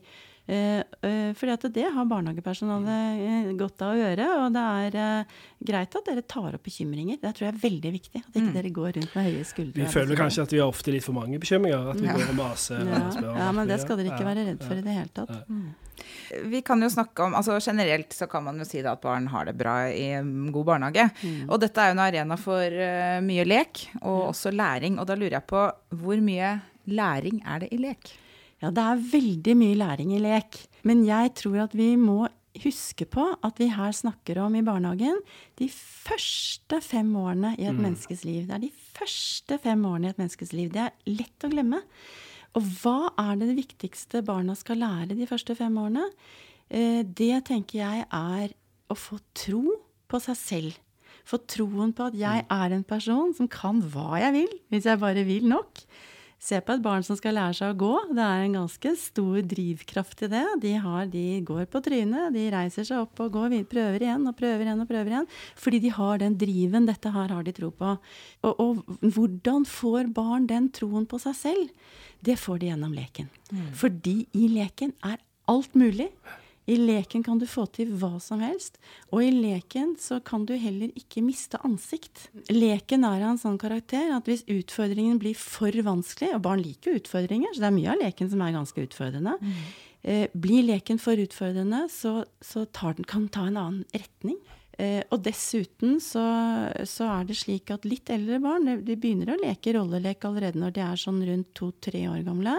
Eh, 0.51 0.81
eh, 1.07 1.31
fordi 1.39 1.53
at 1.55 1.65
det 1.71 1.85
har 1.95 2.07
barnehagepersonalet 2.11 3.21
eh, 3.23 3.51
godt 3.59 3.85
av 3.87 3.93
å 3.95 3.99
gjøre. 4.01 4.27
Og 4.43 4.57
det 4.57 4.63
er 5.03 5.29
greit 5.63 5.99
at 5.99 6.09
dere 6.09 6.25
tar 6.27 6.57
opp 6.59 6.65
bekymringer. 6.67 7.21
Det 7.23 7.31
tror 7.37 7.47
jeg 7.49 7.55
er 7.55 7.61
veldig 7.63 7.93
viktig. 7.95 8.23
At 8.27 8.41
ikke 8.41 8.55
dere 8.57 8.73
går 8.75 8.97
rundt 8.99 9.15
med 9.15 9.29
høye 9.29 9.45
skuldre. 9.47 9.79
Vi 9.79 9.93
føler 9.93 10.19
kanskje 10.19 10.49
at 10.49 10.57
vi 10.57 10.63
har 10.63 10.73
ofte 10.73 10.95
litt 10.95 11.07
for 11.07 11.17
mange 11.17 11.39
bekymringer. 11.43 11.93
At 11.95 12.03
vi 12.03 12.11
Ja. 12.11 12.17
går 12.19 12.33
og 12.35 12.41
maser. 12.41 12.83
ja. 12.83 12.99
og 13.07 13.15
spør 13.15 13.39
ja, 13.39 13.53
men 13.53 13.71
det 13.71 13.79
skal 13.85 13.97
dere 14.01 14.11
ikke 14.13 14.29
være 14.33 14.47
redd 14.51 14.67
for 14.67 14.75
i 14.75 14.83
det 14.83 14.99
hele 14.99 15.15
tatt. 15.15 15.39
Vi 16.51 16.61
kan 16.67 16.81
jo 16.83 16.89
snakke 16.89 17.23
om, 17.23 17.35
altså 17.39 17.61
Generelt 17.63 18.13
så 18.17 18.27
kan 18.27 18.43
man 18.43 18.59
jo 18.59 18.65
si 18.65 18.81
da 18.83 18.93
at 18.97 19.03
barn 19.03 19.29
har 19.29 19.45
det 19.47 19.55
bra 19.57 19.87
i 19.93 20.17
god 20.51 20.65
barnehage. 20.67 21.05
Og 21.49 21.61
dette 21.61 21.79
er 21.79 21.93
jo 21.93 21.97
en 21.99 22.03
arena 22.03 22.37
for 22.41 22.83
mye 23.23 23.45
lek, 23.47 23.87
og 24.03 24.33
også 24.33 24.51
læring. 24.51 24.99
Og 24.99 25.07
da 25.07 25.15
lurer 25.15 25.39
jeg 25.39 25.47
på 25.47 25.63
hvor 26.03 26.19
mye 26.25 26.57
læring 26.91 27.43
er 27.47 27.61
det 27.63 27.71
i 27.71 27.79
lek? 27.79 28.11
Ja, 28.63 28.71
det 28.71 28.83
er 28.83 29.01
veldig 29.13 29.57
mye 29.59 29.79
læring 29.81 30.13
i 30.15 30.21
lek. 30.23 30.61
Men 30.87 31.03
jeg 31.07 31.35
tror 31.41 31.65
at 31.65 31.75
vi 31.75 31.93
må 31.99 32.29
huske 32.63 33.07
på 33.09 33.23
at 33.43 33.59
vi 33.59 33.71
her 33.73 33.95
snakker 33.97 34.39
om 34.45 34.55
i 34.59 34.63
barnehagen 34.63 35.19
de 35.59 35.69
første 35.73 36.83
fem 36.85 37.09
årene 37.17 37.55
i 37.59 37.65
et 37.65 37.79
menneskes 37.81 38.25
liv. 38.29 38.45
Det 38.47 38.55
er 38.59 38.65
de 38.67 38.73
første 38.99 39.59
fem 39.63 39.83
årene 39.89 40.11
i 40.11 40.13
et 40.13 40.21
menneskes 40.21 40.53
liv. 40.53 40.69
Det 40.75 40.85
er 40.85 40.93
lett 41.09 41.47
å 41.49 41.51
glemme. 41.53 41.81
Og 42.55 42.67
hva 42.83 42.97
er 43.17 43.39
det 43.41 43.49
det 43.49 43.57
viktigste 43.63 44.21
barna 44.29 44.55
skal 44.59 44.83
lære 44.85 45.17
de 45.17 45.27
første 45.31 45.57
fem 45.57 45.79
årene? 45.81 46.05
Eh, 46.69 47.03
Det 47.03 47.45
tenker 47.49 47.79
jeg 47.81 48.07
er 48.13 48.53
å 48.93 48.95
få 48.95 49.19
tro 49.35 49.65
på 50.09 50.21
seg 50.21 50.37
selv. 50.37 50.79
Få 51.25 51.39
troen 51.49 51.95
på 51.97 52.11
at 52.11 52.15
jeg 52.19 52.45
er 52.51 52.73
en 52.77 52.85
person 52.85 53.33
som 53.35 53.49
kan 53.49 53.81
hva 53.81 54.19
jeg 54.21 54.33
vil, 54.37 54.59
hvis 54.71 54.85
jeg 54.91 55.01
bare 55.01 55.25
vil 55.25 55.47
nok. 55.49 55.81
Se 56.43 56.59
på 56.59 56.75
et 56.75 56.83
barn 56.83 57.05
som 57.07 57.15
skal 57.15 57.37
lære 57.39 57.55
seg 57.55 57.71
å 57.71 57.79
gå. 57.79 57.93
Det 58.19 58.23
er 58.25 58.41
en 58.43 58.57
ganske 58.59 58.93
stor 58.99 59.45
drivkraft 59.47 60.25
i 60.27 60.29
det. 60.33 60.43
De, 60.65 60.73
har, 60.83 61.05
de 61.13 61.39
går 61.47 61.69
på 61.71 61.83
trynet, 61.87 62.33
de 62.35 62.49
reiser 62.51 62.89
seg 62.89 63.05
opp 63.05 63.23
og 63.23 63.37
går, 63.37 63.55
prøver 63.71 64.03
igjen 64.03 64.27
og 64.27 64.35
prøver 64.41 64.67
igjen 64.67 64.83
og 64.83 64.91
prøver 64.91 65.15
igjen. 65.15 65.29
Fordi 65.63 65.83
de 65.85 65.93
har 65.95 66.19
den 66.25 66.35
driven. 66.41 66.89
Dette 66.91 67.15
her 67.15 67.31
har 67.37 67.47
de 67.47 67.55
tro 67.55 67.71
på. 67.71 67.95
Og, 68.43 68.65
og 68.65 68.83
hvordan 69.15 69.69
får 69.71 70.11
barn 70.17 70.51
den 70.51 70.67
troen 70.75 71.07
på 71.07 71.23
seg 71.23 71.39
selv? 71.39 71.93
Det 72.27 72.35
får 72.39 72.59
de 72.59 72.73
gjennom 72.73 72.97
leken. 72.97 73.31
Fordi 73.79 74.25
i 74.35 74.51
leken 74.51 74.97
er 75.07 75.23
alt 75.51 75.79
mulig. 75.79 76.11
I 76.71 76.77
leken 76.79 77.25
kan 77.27 77.41
du 77.41 77.47
få 77.51 77.65
til 77.75 77.91
hva 77.99 78.21
som 78.23 78.43
helst, 78.45 78.79
og 79.11 79.25
i 79.25 79.33
leken 79.35 79.97
så 79.99 80.21
kan 80.25 80.45
du 80.47 80.55
heller 80.55 80.93
ikke 80.99 81.25
miste 81.25 81.59
ansikt. 81.67 82.29
Leken 82.53 83.07
er 83.09 83.25
av 83.25 83.33
en 83.33 83.41
sånn 83.41 83.59
karakter 83.59 84.13
at 84.15 84.31
hvis 84.31 84.45
utfordringen 84.47 85.19
blir 85.23 85.39
for 85.39 85.75
vanskelig, 85.75 86.31
og 86.37 86.45
barn 86.47 86.63
liker 86.63 87.01
utfordringer, 87.01 87.51
så 87.51 87.65
det 87.65 87.71
er 87.73 87.79
mye 87.81 87.95
av 87.97 88.03
leken 88.05 88.31
som 88.31 88.45
er 88.47 88.55
ganske 88.55 88.87
utfordrende, 88.87 89.35
eh, 90.07 90.27
blir 90.35 90.69
leken 90.71 91.03
for 91.03 91.19
utfordrende, 91.19 91.89
så, 91.91 92.21
så 92.39 92.65
tar 92.71 92.95
den, 92.99 93.11
kan 93.11 93.27
den 93.27 93.35
ta 93.35 93.49
en 93.51 93.59
annen 93.59 93.85
retning. 93.97 94.39
Eh, 94.83 95.03
og 95.15 95.21
dessuten 95.23 95.99
så, 96.03 96.23
så 96.89 97.07
er 97.13 97.27
det 97.29 97.37
slik 97.39 97.71
at 97.71 97.85
litt 97.87 98.11
eldre 98.11 98.41
barn 98.43 98.67
de, 98.83 98.97
begynner 98.97 99.35
å 99.35 99.39
leke 99.39 99.77
rollelek 99.77 100.25
allerede 100.27 100.59
når 100.59 100.75
de 100.75 100.83
er 100.83 100.99
sånn 100.99 101.21
rundt 101.29 101.53
to-tre 101.59 102.03
år 102.11 102.25
gamle. 102.27 102.57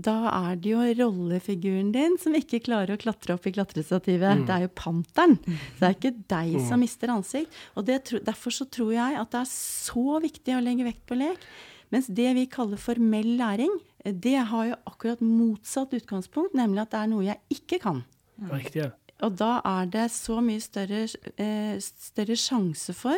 Da 0.00 0.16
er 0.30 0.56
det 0.62 0.72
jo 0.72 0.86
rollefiguren 1.02 1.92
din 1.92 2.16
som 2.22 2.36
ikke 2.38 2.62
klarer 2.64 2.96
å 2.96 3.00
klatre 3.02 3.36
opp 3.36 3.48
i 3.48 3.52
klatrestativet. 3.56 4.46
Det 4.48 4.56
er 4.56 4.66
jo 4.66 4.72
panteren. 4.78 5.36
Det 5.44 5.84
er 5.84 5.96
ikke 5.98 6.14
deg 6.32 6.58
som 6.68 6.80
mister 6.80 7.12
ansikt. 7.12 7.62
Og 7.76 7.88
det, 7.88 8.00
derfor 8.24 8.54
så 8.54 8.68
tror 8.72 8.94
jeg 8.96 9.20
at 9.20 9.34
det 9.34 9.42
er 9.42 9.52
så 9.52 10.20
viktig 10.24 10.56
å 10.56 10.64
legge 10.64 10.86
vekt 10.88 11.04
på 11.08 11.18
lek. 11.20 11.48
Mens 11.94 12.08
det 12.10 12.32
vi 12.38 12.48
kaller 12.50 12.80
formell 12.80 13.36
læring, 13.38 13.72
eh, 14.04 14.14
det 14.14 14.38
har 14.50 14.70
jo 14.72 14.78
akkurat 14.88 15.20
motsatt 15.22 15.92
utgangspunkt, 15.94 16.56
nemlig 16.56 16.86
at 16.86 16.94
det 16.94 17.02
er 17.02 17.10
noe 17.12 17.26
jeg 17.28 17.60
ikke 17.60 17.82
kan. 17.84 18.06
Riktig, 18.50 18.86
ja. 18.86 18.94
Og 19.24 19.38
da 19.38 19.60
er 19.64 19.86
det 19.88 20.10
så 20.12 20.40
mye 20.44 20.60
større, 20.60 21.06
eh, 21.40 21.76
større 21.80 22.36
sjanse 22.36 22.92
for 22.92 23.16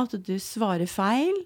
at 0.00 0.14
du 0.26 0.38
svarer 0.38 0.86
feil. 0.88 1.36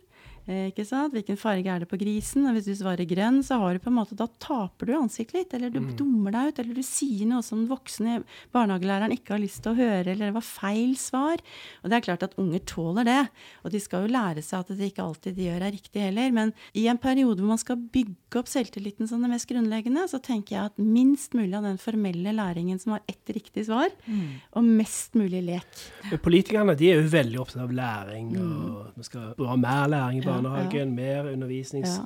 Eh, 0.49 0.71
ikke 0.71 0.87
sant? 0.89 1.13
Hvilken 1.13 1.37
farge 1.37 1.69
er 1.69 1.83
det 1.83 1.89
på 1.91 1.99
grisen? 2.01 2.47
Og 2.49 2.55
hvis 2.57 2.65
du 2.71 2.73
svarer 2.79 3.05
grønn, 3.09 3.43
så 3.45 3.59
har 3.61 3.77
du 3.77 3.83
på 3.85 3.91
en 3.91 3.99
måte, 3.99 4.17
da 4.17 4.25
taper 4.41 4.89
du 4.89 4.95
ansiktet 4.97 5.35
litt. 5.37 5.55
Eller 5.59 5.69
du 5.75 5.81
dummer 5.99 6.33
deg 6.33 6.49
ut, 6.55 6.59
eller 6.63 6.79
du 6.79 6.85
sier 6.87 7.27
noe 7.29 7.45
som 7.45 7.61
den 7.61 7.69
voksne 7.69 8.23
barnehagelæreren 8.57 9.13
ikke 9.13 9.35
har 9.37 9.43
lyst 9.43 9.61
til 9.67 9.75
å 9.75 9.79
høre, 9.79 10.07
eller 10.15 10.31
det 10.31 10.37
var 10.39 10.47
feil 10.47 10.95
svar. 10.97 11.43
Og 11.83 11.91
det 11.93 11.99
er 11.99 12.07
klart 12.09 12.25
at 12.25 12.39
unger 12.41 12.65
tåler 12.65 13.05
det. 13.05 13.19
Og 13.65 13.75
de 13.75 13.83
skal 13.85 14.07
jo 14.07 14.15
lære 14.15 14.43
seg 14.47 14.65
at 14.65 14.73
det 14.79 14.89
ikke 14.93 15.05
alltid 15.05 15.37
de 15.37 15.51
gjør 15.51 15.67
er 15.69 15.77
riktig 15.77 16.01
heller. 16.07 16.33
Men 16.33 16.55
i 16.73 16.87
en 16.89 17.03
periode 17.03 17.43
hvor 17.43 17.53
man 17.53 17.61
skal 17.61 17.77
bygge 17.77 18.41
opp 18.41 18.49
selvtilliten 18.49 19.09
som 19.09 19.21
det 19.25 19.31
mest 19.35 19.49
grunnleggende, 19.53 20.07
så 20.09 20.17
tenker 20.25 20.57
jeg 20.57 20.73
at 20.73 20.81
minst 20.81 21.37
mulig 21.37 21.53
av 21.61 21.69
den 21.69 21.77
formelle 21.81 22.33
læringen 22.33 22.81
som 22.81 22.97
har 22.97 23.05
ett 23.09 23.35
riktig 23.37 23.67
svar, 23.69 23.93
og 24.57 24.65
mest 24.65 25.13
mulig 25.19 25.45
lek. 25.45 25.85
Politikerne 26.25 26.75
de 26.79 26.91
er 26.93 27.03
jo 27.03 27.09
veldig 27.13 27.41
opptatt 27.45 27.63
av 27.67 27.73
læring, 27.77 28.33
Mm. 28.39 28.53
og 28.77 28.93
vi 28.97 29.03
skal 29.05 29.35
ha 29.49 29.57
mer 29.57 29.89
læring 29.89 30.19
i 30.19 30.25
barnehagen, 30.25 30.38
mer 30.43 31.29
undervisnings... 31.33 31.99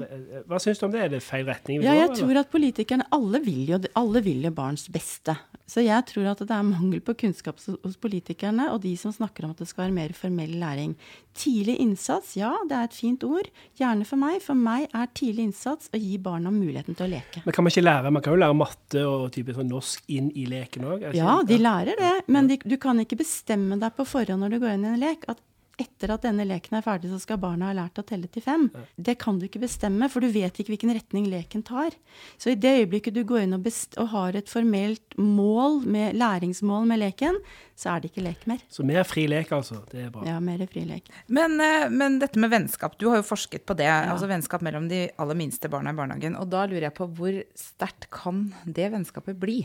Hva 0.48 0.58
syns 0.62 0.78
du 0.80 0.86
om 0.86 0.92
det? 0.94 1.00
Er 1.06 1.08
det 1.14 1.22
feil 1.24 1.46
retning 1.48 1.80
vi 1.80 1.86
Ja, 1.88 1.94
jeg 2.06 2.16
tror 2.18 2.40
at 2.40 2.50
politikerne 2.52 3.06
alle 3.12 3.40
vil, 3.44 3.64
jo, 3.70 3.78
alle 3.98 4.22
vil 4.24 4.42
jo 4.46 4.50
barns 4.54 4.86
beste. 4.92 5.36
Så 5.72 5.80
jeg 5.84 6.04
tror 6.10 6.26
at 6.32 6.42
det 6.42 6.50
er 6.52 6.64
mangel 6.66 7.00
på 7.00 7.14
kunnskap 7.16 7.56
hos- 7.60 7.78
hos 7.84 7.96
politikerne 7.96 8.70
og 8.74 8.82
de 8.82 8.94
som 9.00 9.12
snakker 9.14 9.44
om 9.46 9.54
at 9.54 9.62
det 9.62 9.68
skal 9.70 9.86
være 9.86 9.96
mer 9.96 10.12
formell 10.16 10.52
læring. 10.60 10.96
Tidlig 11.34 11.78
innsats, 11.80 12.34
ja, 12.36 12.50
det 12.68 12.76
er 12.76 12.84
et 12.90 12.96
fint 12.98 13.22
ord. 13.24 13.48
Gjerne 13.80 14.04
for 14.04 14.20
meg. 14.20 14.40
For 14.44 14.58
meg 14.58 14.88
er 14.92 15.08
tidlig 15.16 15.46
innsats 15.48 15.88
å 15.94 16.00
gi 16.00 16.18
barna 16.20 16.52
muligheten 16.52 16.98
til 16.98 17.06
å 17.08 17.12
leke. 17.14 17.44
Men 17.46 17.56
kan 17.56 17.64
man 17.64 17.72
ikke 17.72 17.86
lære, 17.86 18.12
man 18.12 18.22
kan 18.26 18.34
jo 18.36 18.42
lære 18.42 18.58
matte 18.58 19.06
og 19.08 19.30
typisk 19.32 19.56
sånn 19.60 19.72
norsk 19.72 20.12
inn 20.12 20.28
i 20.36 20.44
leken 20.50 20.84
òg? 20.90 21.06
Ja, 21.16 21.38
de 21.46 21.56
lærer 21.62 21.96
det, 21.98 22.12
men 22.28 22.50
de, 22.50 22.58
du 22.64 22.76
kan 22.82 23.00
ikke 23.00 23.16
bestemme 23.22 23.78
deg 23.80 23.96
på 23.96 24.04
forhånd 24.08 24.44
når 24.44 24.52
du 24.56 24.60
går 24.60 24.76
inn 24.76 24.84
i 24.84 24.92
en 24.92 25.00
lek, 25.00 25.24
at 25.32 25.40
etter 25.80 26.12
at 26.12 26.24
denne 26.26 26.44
leken 26.46 26.76
er 26.78 26.84
ferdig, 26.84 27.10
så 27.12 27.18
skal 27.22 27.40
barna 27.42 27.70
ha 27.70 27.76
lært 27.76 28.00
å 28.00 28.04
telle 28.06 28.28
til 28.32 28.44
fem. 28.44 28.68
Det 28.96 29.14
kan 29.20 29.38
du 29.40 29.46
ikke 29.46 29.62
bestemme, 29.62 30.08
for 30.12 30.24
du 30.24 30.28
vet 30.32 30.58
ikke 30.58 30.74
hvilken 30.74 30.92
retning 30.94 31.28
leken 31.32 31.64
tar. 31.66 31.96
Så 32.40 32.52
i 32.52 32.58
det 32.58 32.74
øyeblikket 32.82 33.16
du 33.16 33.22
går 33.28 33.46
inn 33.46 33.56
og, 33.56 33.64
best 33.64 33.96
og 34.00 34.10
har 34.12 34.38
et 34.38 34.50
formelt 34.52 35.16
mål, 35.18 35.82
med 35.92 36.16
læringsmål 36.18 36.86
med 36.88 37.00
leken, 37.02 37.38
så 37.78 37.94
er 37.94 38.02
det 38.02 38.12
ikke 38.12 38.24
lek 38.26 38.44
mer. 38.50 38.60
Så 38.70 38.84
mer 38.86 39.02
fri 39.08 39.24
lek, 39.30 39.50
altså. 39.54 39.80
Det 39.90 40.06
er 40.06 40.10
bra. 40.14 40.24
Ja, 40.28 40.38
mer 40.44 40.62
fri 40.70 40.84
lek. 40.88 41.08
Men, 41.32 41.56
eh, 41.60 41.88
men 41.90 42.20
dette 42.22 42.40
med 42.40 42.52
vennskap, 42.52 42.98
du 43.00 43.08
har 43.10 43.22
jo 43.22 43.26
forsket 43.26 43.66
på 43.66 43.76
det. 43.78 43.88
altså 43.88 44.28
Vennskap 44.30 44.62
mellom 44.62 44.88
de 44.90 45.06
aller 45.18 45.38
minste 45.38 45.70
barna 45.72 45.90
i 45.90 45.98
barnehagen. 45.98 46.36
Og 46.38 46.50
da 46.52 46.66
lurer 46.68 46.90
jeg 46.90 46.98
på 46.98 47.08
hvor 47.16 47.40
sterkt 47.58 48.10
kan 48.12 48.50
det 48.66 48.92
vennskapet 48.92 49.40
bli? 49.40 49.62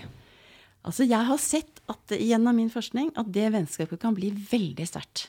Altså, 0.88 1.04
jeg 1.04 1.28
har 1.28 1.40
sett 1.42 1.82
at, 1.92 2.16
gjennom 2.16 2.56
min 2.56 2.72
forskning 2.72 3.12
at 3.20 3.28
det 3.36 3.50
vennskapet 3.52 4.00
kan 4.00 4.16
bli 4.16 4.32
veldig 4.32 4.88
sterkt. 4.88 5.28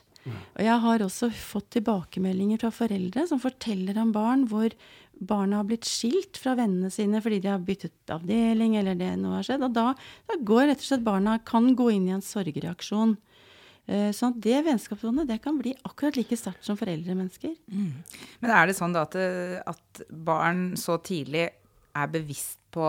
Og 0.56 0.62
jeg 0.64 0.78
har 0.84 1.04
også 1.04 1.28
fått 1.34 1.70
tilbakemeldinger 1.76 2.60
fra 2.62 2.70
foreldre 2.74 3.26
som 3.30 3.40
forteller 3.42 3.98
om 4.02 4.12
barn 4.14 4.46
hvor 4.50 4.72
barna 5.18 5.58
har 5.58 5.66
blitt 5.66 5.86
skilt 5.88 6.38
fra 6.38 6.52
vennene 6.58 6.90
sine 6.94 7.18
fordi 7.24 7.40
de 7.42 7.48
har 7.50 7.58
byttet 7.66 8.12
avdeling 8.14 8.76
eller 8.78 8.94
det 8.98 9.12
noe 9.18 9.40
har 9.40 9.46
skjedd. 9.48 9.64
Og 9.66 9.72
da, 9.74 9.88
da 10.30 10.36
går 10.46 10.68
rett 10.70 10.84
og 10.84 10.88
slett 10.90 11.06
barna 11.06 11.38
kan 11.44 11.72
gå 11.78 11.88
inn 11.96 12.06
i 12.10 12.14
en 12.14 12.22
sorgreaksjon. 12.22 13.16
Eh, 13.88 14.10
Sånn 14.14 14.34
at 14.36 14.40
det 14.44 14.58
vennskapsbåndet 14.68 15.26
det 15.30 15.40
kan 15.42 15.58
bli 15.58 15.72
akkurat 15.88 16.18
like 16.20 16.36
sterkt 16.38 16.66
som 16.68 16.76
foreldremennesker. 16.78 17.54
Men 17.72 18.50
er 18.52 18.68
det 18.70 18.76
sånn 18.78 18.92
da 18.94 19.06
at, 19.08 19.16
at 19.66 20.02
barn 20.12 20.74
så 20.78 20.98
tidlig 21.02 21.48
er 21.98 22.12
bevisst 22.12 22.60
på 22.70 22.84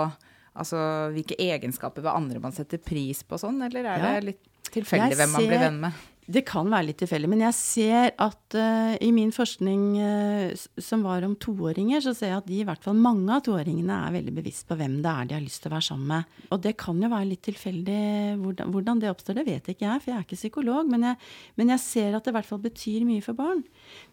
altså, 0.53 0.77
hvilke 1.15 1.38
egenskaper 1.39 2.03
ved 2.03 2.12
andre 2.13 2.41
man 2.43 2.53
setter 2.53 2.77
pris 2.84 3.24
på 3.24 3.39
sånn, 3.41 3.62
eller 3.65 3.88
er 3.88 4.03
Ja. 4.03 4.13
det 4.19 4.25
litt 4.34 4.46
tilfeldig 4.69 5.15
hvem 5.17 5.31
man 5.34 5.48
blir 5.48 5.63
venn 5.63 5.79
med? 5.88 6.01
Det 6.30 6.44
kan 6.46 6.68
være 6.70 6.92
litt 6.92 7.00
tilfeldig. 7.02 7.30
Men 7.32 7.42
jeg 7.48 7.58
ser 7.58 8.12
at 8.22 8.58
uh, 8.58 8.94
i 9.02 9.10
min 9.16 9.32
forskning 9.34 9.86
uh, 9.98 10.68
som 10.78 11.02
var 11.02 11.26
om 11.26 11.34
toåringer, 11.42 12.04
så 12.06 12.14
ser 12.14 12.34
jeg 12.34 12.42
at 12.44 12.50
de, 12.50 12.60
i 12.62 12.68
hvert 12.68 12.84
fall 12.86 13.00
mange 13.02 13.34
av 13.34 13.42
toåringene 13.48 13.96
er 14.06 14.14
veldig 14.20 14.34
bevisst 14.38 14.68
på 14.70 14.78
hvem 14.78 15.00
det 15.02 15.10
er 15.10 15.30
de 15.30 15.38
har 15.38 15.42
lyst 15.42 15.64
til 15.64 15.72
å 15.72 15.76
være 15.76 15.88
sammen 15.88 16.12
med. 16.14 16.36
Og 16.54 16.62
det 16.62 16.76
kan 16.78 17.02
jo 17.02 17.10
være 17.10 17.30
litt 17.32 17.42
tilfeldig 17.48 18.02
hvordan, 18.44 18.74
hvordan 18.76 19.02
det 19.02 19.10
oppstår. 19.10 19.40
Det 19.40 19.48
vet 19.48 19.72
ikke 19.74 19.88
jeg, 19.88 20.04
for 20.04 20.12
jeg 20.12 20.18
er 20.20 20.28
ikke 20.28 20.40
psykolog. 20.40 20.92
Men 20.94 21.08
jeg, 21.10 21.20
men 21.58 21.74
jeg, 21.74 21.84
ser 21.90 22.14
at 22.14 22.28
det 22.28 22.34
i 22.34 22.38
hvert 22.38 22.50
fall 22.52 22.62
betyr 22.62 23.08
mye 23.08 23.26
for 23.26 23.40
barn. 23.40 23.64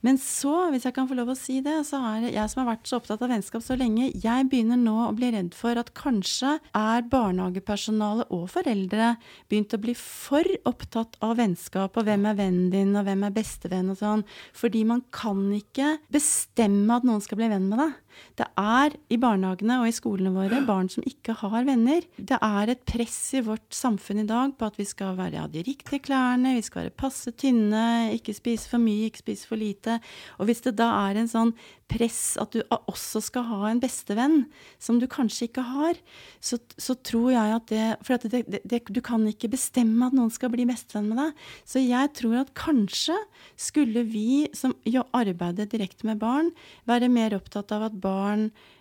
Men 0.07 0.21
så, 0.23 0.55
hvis 0.73 0.89
jeg 0.89 0.97
kan 0.97 1.11
få 1.11 1.19
lov 1.19 1.35
å 1.35 1.37
si 1.37 1.59
det, 1.65 1.77
så 1.89 2.01
er 2.15 2.31
jeg 2.31 2.53
som 2.53 2.63
har 2.63 2.71
vært 2.71 2.89
så 2.89 3.01
opptatt 3.03 3.25
av 3.27 3.33
vennskap 3.35 3.65
så 3.65 3.77
lenge, 3.77 4.09
jeg 4.17 4.49
begynner 4.49 4.81
nå 4.81 4.97
å 5.05 5.15
bli 5.17 5.35
redd 5.35 5.53
for 5.57 5.77
at 5.77 5.93
kanskje 5.99 6.57
er 6.73 7.07
barnehagepersonale 7.13 8.29
og 8.33 8.49
foreldre 8.55 9.15
begynt 9.51 9.77
å 9.77 9.83
bli 9.83 9.93
for 9.99 10.49
opptatt 10.69 11.21
av 11.21 11.37
vennskap 11.43 11.93
og 11.93 12.06
hvem 12.07 12.27
er 12.31 12.39
vennen 12.39 12.71
din, 12.73 12.95
og 12.97 13.07
hvem 13.07 13.27
er 13.27 13.35
bestevenn 13.35 13.93
og 13.93 14.01
sånn. 14.01 14.25
Fordi 14.57 14.85
man 14.89 15.05
kan 15.15 15.43
ikke 15.57 15.97
bestemme 16.13 16.97
at 16.97 17.07
noen 17.07 17.23
skal 17.25 17.41
bli 17.41 17.51
venn 17.53 17.69
med 17.71 17.83
deg. 17.83 17.97
Det 18.37 18.47
er 18.61 18.95
i 19.13 19.19
barnehagene 19.21 19.79
og 19.83 19.89
i 19.89 19.95
skolene 19.95 20.33
våre 20.35 20.61
barn 20.67 20.91
som 20.93 21.05
ikke 21.09 21.37
har 21.41 21.65
venner. 21.69 22.05
Det 22.17 22.37
er 22.37 22.73
et 22.73 22.83
press 22.89 23.19
i 23.37 23.43
vårt 23.45 23.67
samfunn 23.75 24.23
i 24.23 24.29
dag 24.29 24.53
på 24.59 24.69
at 24.69 24.77
vi 24.81 24.87
skal 24.89 25.17
være, 25.19 25.41
ha 25.41 25.49
de 25.51 25.65
riktige 25.67 26.03
klærne, 26.05 26.57
vi 26.59 26.65
skal 26.67 26.85
være 26.85 26.97
passe 27.01 27.33
tynne, 27.39 28.13
ikke 28.17 28.37
spise 28.37 28.69
for 28.71 28.83
mye, 28.83 29.09
ikke 29.09 29.25
spise 29.25 29.49
for 29.49 29.61
lite. 29.61 29.99
Og 30.41 30.51
hvis 30.51 30.65
det 30.67 30.77
da 30.81 30.91
er 31.07 31.21
en 31.21 31.31
sånn 31.31 31.55
press 31.87 32.35
at 32.43 32.51
du 32.51 32.65
også 32.75 33.21
skal 33.23 33.47
ha 33.47 33.71
en 33.71 33.81
bestevenn 33.83 34.41
som 34.83 34.99
du 34.99 35.07
kanskje 35.11 35.47
ikke 35.47 35.63
har, 35.69 36.01
så, 36.43 36.59
så 36.77 36.97
tror 37.07 37.31
jeg 37.35 37.57
at 37.57 37.69
det 37.71 37.85
For 38.07 38.17
at 38.17 38.25
det, 38.31 38.43
det, 38.51 38.61
det, 38.67 38.81
du 38.91 39.01
kan 39.05 39.23
ikke 39.29 39.51
bestemme 39.53 40.09
at 40.09 40.15
noen 40.17 40.33
skal 40.35 40.51
bli 40.53 40.67
bestevenn 40.69 41.09
med 41.13 41.21
deg. 41.21 41.45
Så 41.69 41.83
jeg 41.83 42.11
tror 42.19 42.41
at 42.43 42.53
kanskje 42.59 43.17
skulle 43.61 44.03
vi 44.07 44.47
som 44.57 44.75
arbeider 45.17 45.69
direkte 45.71 46.07
med 46.09 46.21
barn, 46.21 46.51
være 46.89 47.11
mer 47.13 47.37
opptatt 47.39 47.73
av 47.75 47.89
at 47.89 47.97
barn 48.03 48.06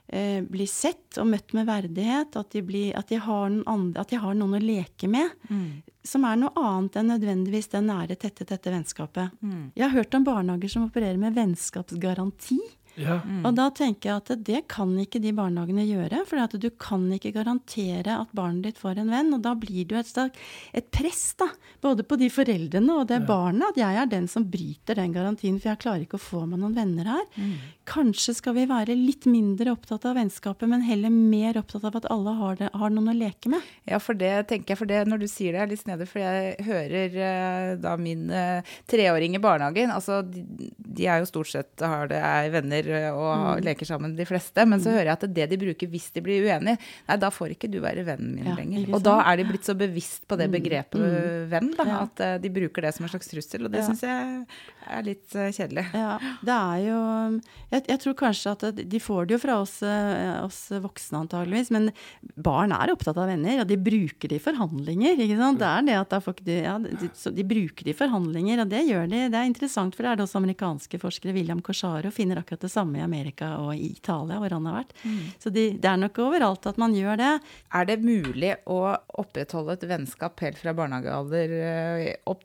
eh, 0.08 0.40
blir 0.46 0.70
sett 0.70 1.20
og 1.22 1.30
møtt 1.32 1.56
med 1.58 1.68
verdighet. 1.70 2.38
At 2.40 2.56
de, 2.56 2.64
blir, 2.66 2.94
at 2.98 3.12
de, 3.12 3.20
har, 3.22 3.50
noen 3.52 3.66
andre, 3.70 4.06
at 4.06 4.14
de 4.14 4.22
har 4.22 4.38
noen 4.38 4.58
å 4.60 4.64
leke 4.64 5.10
med. 5.12 5.34
Mm. 5.50 5.68
Som 6.06 6.28
er 6.30 6.40
noe 6.42 6.54
annet 6.62 7.00
enn 7.02 7.14
nødvendigvis 7.16 7.72
det 7.74 7.84
nære, 7.86 8.18
tette, 8.22 8.48
tette 8.48 8.74
vennskapet. 8.74 9.36
Mm. 9.42 9.70
Jeg 9.74 9.88
har 9.88 9.96
hørt 9.98 10.18
om 10.18 10.28
barnehager 10.28 10.76
som 10.76 10.88
opererer 10.88 11.22
med 11.22 11.38
vennskapsgaranti. 11.38 12.62
Ja. 12.96 13.20
Mm. 13.26 13.44
Og 13.48 13.56
da 13.58 13.68
tenker 13.76 14.10
jeg 14.10 14.24
at 14.24 14.46
det 14.48 14.62
kan 14.72 14.94
ikke 15.02 15.22
de 15.24 15.34
barnehagene 15.36 15.86
gjøre. 15.88 16.24
For 16.30 16.58
du 16.60 16.70
kan 16.82 17.06
ikke 17.16 17.34
garantere 17.36 18.20
at 18.20 18.34
barnet 18.36 18.70
ditt 18.70 18.82
får 18.82 19.02
en 19.02 19.12
venn. 19.14 19.34
Og 19.36 19.44
da 19.46 19.56
blir 19.60 19.86
det 19.86 19.98
jo 19.98 20.02
et, 20.02 20.42
et 20.82 20.92
press, 20.94 21.28
da. 21.40 21.50
Både 21.84 22.06
på 22.08 22.18
de 22.20 22.30
foreldrene 22.34 23.00
og 23.02 23.10
det 23.12 23.22
ja. 23.22 23.28
barnet. 23.28 23.74
At 23.74 23.82
jeg 23.82 24.02
er 24.02 24.12
den 24.12 24.30
som 24.32 24.48
bryter 24.50 25.00
den 25.00 25.16
garantien, 25.16 25.60
for 25.60 25.74
jeg 25.74 25.84
klarer 25.84 26.06
ikke 26.06 26.20
å 26.20 26.26
få 26.26 26.46
meg 26.50 26.62
noen 26.62 26.78
venner 26.78 27.12
her. 27.16 27.26
Mm. 27.36 27.56
Kanskje 27.86 28.34
skal 28.40 28.56
vi 28.58 28.66
være 28.70 28.96
litt 28.98 29.28
mindre 29.30 29.76
opptatt 29.76 30.08
av 30.10 30.16
vennskapet, 30.18 30.66
men 30.70 30.86
heller 30.86 31.14
mer 31.14 31.60
opptatt 31.60 31.86
av 31.86 32.00
at 32.00 32.08
alle 32.14 32.34
har, 32.40 32.58
det, 32.60 32.72
har 32.74 32.94
noen 32.94 33.12
å 33.12 33.18
leke 33.18 33.52
med. 33.54 33.66
Ja, 33.86 34.00
for 34.02 34.18
det 34.18 34.32
tenker 34.50 34.74
jeg, 34.74 34.80
for 34.80 34.90
det 34.90 35.04
når 35.10 35.22
du 35.22 35.28
sier 35.30 35.54
det, 35.54 35.62
er 35.62 35.72
litt 35.72 35.84
snedig, 35.84 36.08
for 36.10 36.24
jeg 36.24 36.56
hører 36.66 37.20
uh, 37.20 37.76
da 37.82 37.94
min 38.00 38.26
uh, 38.32 38.76
treåring 38.90 39.38
i 39.38 39.44
barnehagen. 39.44 39.94
Altså, 39.94 40.24
de, 40.26 40.72
de, 40.78 41.06
er 41.06 41.22
jo 41.22 41.30
stort 41.30 41.52
sett 41.52 41.86
har 41.86 42.10
det, 42.10 42.18
er 42.18 42.50
venner 42.56 42.85
venner 42.90 43.16
og 43.16 43.60
mm. 43.60 43.66
leker 43.66 43.90
sammen, 43.90 44.16
de 44.18 44.28
fleste. 44.28 44.66
Men 44.68 44.82
så 44.82 44.92
mm. 44.92 44.96
hører 44.98 45.10
jeg 45.10 45.18
at 45.18 45.26
det 45.38 45.48
de 45.52 45.60
bruker 45.62 45.92
hvis 45.92 46.08
de 46.16 46.24
blir 46.26 46.46
uenige, 46.46 46.78
nei, 47.08 47.18
da 47.22 47.32
får 47.34 47.56
ikke 47.56 47.70
du 47.72 47.80
være 47.84 48.06
vennen 48.08 48.34
min 48.36 48.50
ja, 48.50 48.56
lenger. 48.60 48.90
Og 48.96 49.04
da 49.06 49.18
er 49.24 49.40
de 49.40 49.48
blitt 49.50 49.68
så 49.68 49.76
bevisst 49.78 50.26
på 50.30 50.38
det 50.40 50.50
mm. 50.50 50.56
begrepet 50.58 51.02
mm. 51.02 51.48
venn, 51.52 51.72
da, 51.78 51.88
ja. 51.90 52.00
at 52.06 52.24
uh, 52.24 52.36
de 52.42 52.52
bruker 52.54 52.86
det 52.86 52.94
som 52.96 53.08
en 53.08 53.14
slags 53.14 53.32
trussel. 53.32 53.68
Og 53.68 53.74
det 53.74 53.82
ja. 53.82 53.88
syns 53.90 54.06
jeg 54.06 54.46
er 54.86 55.08
litt 55.08 55.38
uh, 55.38 55.50
kjedelig. 55.50 55.86
Ja, 55.96 56.16
det 56.46 56.56
er 56.56 56.84
jo 56.86 57.00
jeg, 57.72 57.86
jeg, 57.90 58.00
tror 58.04 58.18
kanskje 58.20 58.56
at 58.56 58.82
de 58.96 59.02
får 59.02 59.28
det 59.30 59.38
jo 59.38 59.42
fra 59.42 59.60
oss, 59.64 59.78
uh, 59.86 60.44
oss 60.46 60.62
voksne 60.84 61.24
antageligvis, 61.26 61.72
men 61.76 61.90
barn 62.36 62.74
er 62.76 62.94
opptatt 62.94 63.20
av 63.22 63.30
venner, 63.32 63.64
og 63.64 63.70
de 63.70 63.80
bruker 63.80 64.32
det 64.32 64.40
i 64.40 64.44
forhandlinger. 64.44 65.18
ikke 65.26 65.40
sant? 65.40 65.62
Det 65.62 65.72
er 65.72 65.88
det 65.90 65.98
at 66.02 66.44
de, 66.46 66.58
ja, 66.66 66.76
de, 66.82 67.10
de 67.10 67.48
bruker 67.48 67.88
det 67.88 67.96
i 67.96 67.98
forhandlinger, 67.98 68.64
og 68.64 68.72
det 68.72 68.84
gjør 68.88 69.10
de. 69.12 69.24
Det 69.34 69.40
er 69.40 69.50
interessant, 69.50 69.96
for 69.96 70.06
det 70.06 70.12
er 70.12 70.20
det 70.20 70.26
også 70.28 70.42
amerikanske 70.42 71.00
forskere, 71.02 71.36
William 71.36 71.62
Corsaro, 71.66 72.12
finner 72.14 72.42
akkurat 72.42 72.66
det 72.66 72.72
samme 72.76 73.00
i 73.00 73.06
Amerika 73.06 73.54
og 73.64 73.74
i 73.76 73.92
Italia, 73.94 74.40
hvor 74.42 74.56
han 74.58 74.70
har 74.70 74.80
vært. 74.82 74.96
Mm. 75.04 75.22
Så 75.42 75.52
de, 75.56 75.68
det 75.82 75.92
er 75.92 76.02
nok 76.02 76.20
overalt 76.28 76.68
at 76.72 76.82
man 76.82 76.96
gjør 76.98 77.22
det. 77.22 77.32
Er 77.80 77.88
det 77.90 78.02
mulig 78.04 78.56
å 78.70 78.82
opprettholde 79.22 79.78
et 79.78 79.88
vennskap 79.90 80.44
helt 80.46 80.60
fra 80.62 80.76
barnehagealder 80.78 81.56
eh, 81.62 82.12
opp 82.32 82.44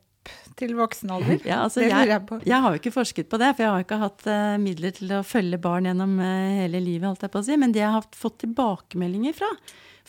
til 0.59 0.75
voksen 0.79 1.13
alder? 1.15 1.39
Ja, 1.47 1.61
altså 1.67 1.85
jeg, 1.85 1.93
jeg, 1.93 2.41
jeg, 2.47 2.57
har 2.65 2.75
jo 2.75 2.81
ikke 2.81 2.95
forsket 2.95 3.31
på 3.31 3.41
det, 3.41 3.53
for 3.57 3.67
jeg 3.67 3.75
har 3.75 3.85
ikke 3.87 4.01
hatt 4.01 4.27
uh, 4.31 4.57
midler 4.63 4.97
til 4.97 5.15
å 5.17 5.23
følge 5.27 5.61
barn 5.63 5.89
gjennom 5.91 6.17
uh, 6.23 6.27
hele 6.63 6.83
livet, 6.83 7.09
holdt 7.09 7.27
jeg 7.27 7.35
på 7.35 7.43
å 7.43 7.47
si. 7.47 7.61
Men 7.61 7.77
det 7.77 7.85
jeg 7.85 7.95
har 7.95 8.11
fått 8.17 8.41
tilbakemeldinger 8.45 9.37
fra, 9.37 9.51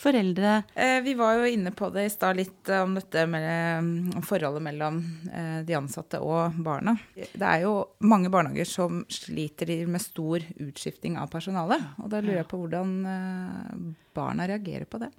foreldre 0.02 0.62
eh, 0.74 1.00
Vi 1.04 1.14
var 1.14 1.38
jo 1.38 1.46
inne 1.46 1.72
på 1.76 1.90
det 1.94 2.06
i 2.06 2.12
stad 2.12 2.38
litt 2.38 2.68
eh, 2.68 2.82
om 2.82 2.94
dette 2.96 3.24
med 3.30 4.16
om 4.16 4.24
forholdet 4.26 4.64
mellom 4.64 5.00
eh, 5.32 5.60
de 5.66 5.76
ansatte 5.78 6.20
og 6.22 6.58
barna. 6.64 6.96
Det 7.14 7.46
er 7.46 7.64
jo 7.66 7.74
mange 8.04 8.30
barnehager 8.32 8.68
som 8.68 9.02
sliter 9.12 9.72
med 9.86 10.02
stor 10.02 10.42
utskifting 10.62 11.18
av 11.20 11.30
personale. 11.32 11.78
Og 12.02 12.10
da 12.12 12.22
lurer 12.22 12.42
jeg 12.42 12.50
på 12.50 12.60
hvordan 12.62 12.94
barna 14.14 14.46
reagerer 14.48 14.88
på 14.90 15.00
det. 15.02 15.12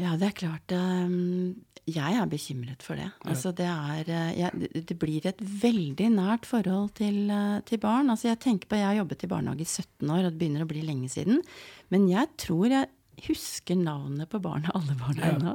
Ja, 0.00 0.16
det 0.18 0.26
er 0.26 0.34
klart. 0.34 0.72
Jeg 1.84 2.16
er 2.18 2.26
bekymret 2.26 2.82
for 2.82 2.98
det. 2.98 3.06
Altså, 3.28 3.52
det, 3.54 3.68
er, 3.68 4.08
jeg, 4.34 4.70
det 4.74 4.96
blir 4.98 5.26
et 5.30 5.38
veldig 5.38 6.08
nært 6.16 6.48
forhold 6.50 6.90
til, 6.98 7.30
til 7.68 7.82
barn. 7.82 8.10
Altså, 8.10 8.32
jeg 8.32 8.40
tenker 8.42 8.70
på, 8.70 8.80
jeg 8.80 8.88
har 8.88 8.98
jobbet 8.98 9.22
i 9.22 9.30
barnehage 9.30 9.62
i 9.62 9.70
17 9.70 10.10
år, 10.10 10.24
og 10.24 10.32
det 10.32 10.40
begynner 10.40 10.66
å 10.66 10.70
bli 10.72 10.82
lenge 10.82 11.12
siden. 11.12 11.38
Men 11.94 12.08
jeg 12.10 12.32
tror 12.42 12.74
jeg 12.74 12.90
husker 13.28 13.78
navnet 13.78 14.28
på 14.30 14.40
barna, 14.42 14.72
alle 14.78 14.96
barna 14.98 15.28
ja. 15.28 15.34
ennå. 15.36 15.54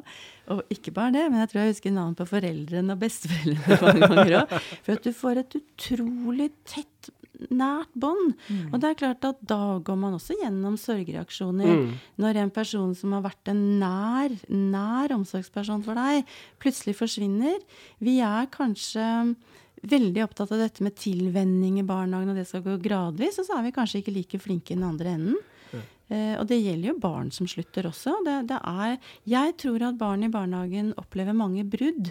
Og 0.56 0.74
ikke 0.74 0.94
bare 0.96 1.14
det, 1.16 1.26
men 1.30 1.44
jeg 1.44 1.52
tror 1.52 1.62
jeg 1.62 1.76
husker 1.76 1.96
navnet 1.96 2.22
på 2.22 2.30
foreldrene 2.30 2.96
og 2.96 3.04
besteforeldrene 3.04 3.80
mange 3.86 4.12
ganger 4.14 4.38
òg. 4.42 4.56
For 4.86 4.96
at 4.96 5.06
du 5.06 5.12
får 5.16 5.44
et 5.44 5.58
utrolig 5.60 6.50
tett, 6.70 7.12
nært 7.48 7.92
bånd. 7.96 8.34
Mm. 8.50 8.74
Og 8.74 8.82
det 8.82 8.90
er 8.90 9.00
klart 9.00 9.28
at 9.28 9.40
da 9.48 9.80
går 9.86 10.00
man 10.00 10.18
også 10.18 10.38
gjennom 10.42 10.76
sorgreaksjoner. 10.80 11.70
Mm. 11.70 11.94
Når 12.22 12.42
en 12.44 12.52
person 12.54 12.96
som 12.98 13.16
har 13.16 13.24
vært 13.26 13.52
en 13.54 13.62
nær, 13.82 14.36
nær 14.52 15.16
omsorgsperson 15.16 15.86
for 15.86 16.00
deg, 16.00 16.28
plutselig 16.62 16.98
forsvinner. 17.00 17.60
Vi 18.04 18.20
er 18.26 18.50
kanskje 18.54 19.06
veldig 19.90 20.26
opptatt 20.26 20.52
av 20.52 20.60
dette 20.66 20.84
med 20.84 20.98
tilvenning 21.00 21.80
i 21.80 21.88
barnehagen, 21.88 22.34
og 22.34 22.40
det 22.40 22.48
skal 22.50 22.66
gå 22.66 22.76
gradvis. 22.84 23.40
Og 23.40 23.48
så 23.48 23.58
er 23.58 23.68
vi 23.68 23.76
kanskje 23.76 24.04
ikke 24.04 24.16
like 24.18 24.42
flinke 24.44 24.76
i 24.76 24.80
den 24.80 24.88
andre 24.90 25.16
enden. 25.16 25.40
Eh, 26.10 26.34
og 26.42 26.48
det 26.50 26.58
gjelder 26.58 26.90
jo 26.90 27.02
barn 27.02 27.30
som 27.34 27.48
slutter 27.50 27.86
også. 27.90 28.16
Det, 28.26 28.38
det 28.50 28.60
er, 28.66 28.96
jeg 29.30 29.58
tror 29.62 29.90
at 29.92 30.00
barn 30.00 30.26
i 30.26 30.32
barnehagen 30.34 30.94
opplever 30.98 31.38
mange 31.38 31.66
brudd. 31.70 32.10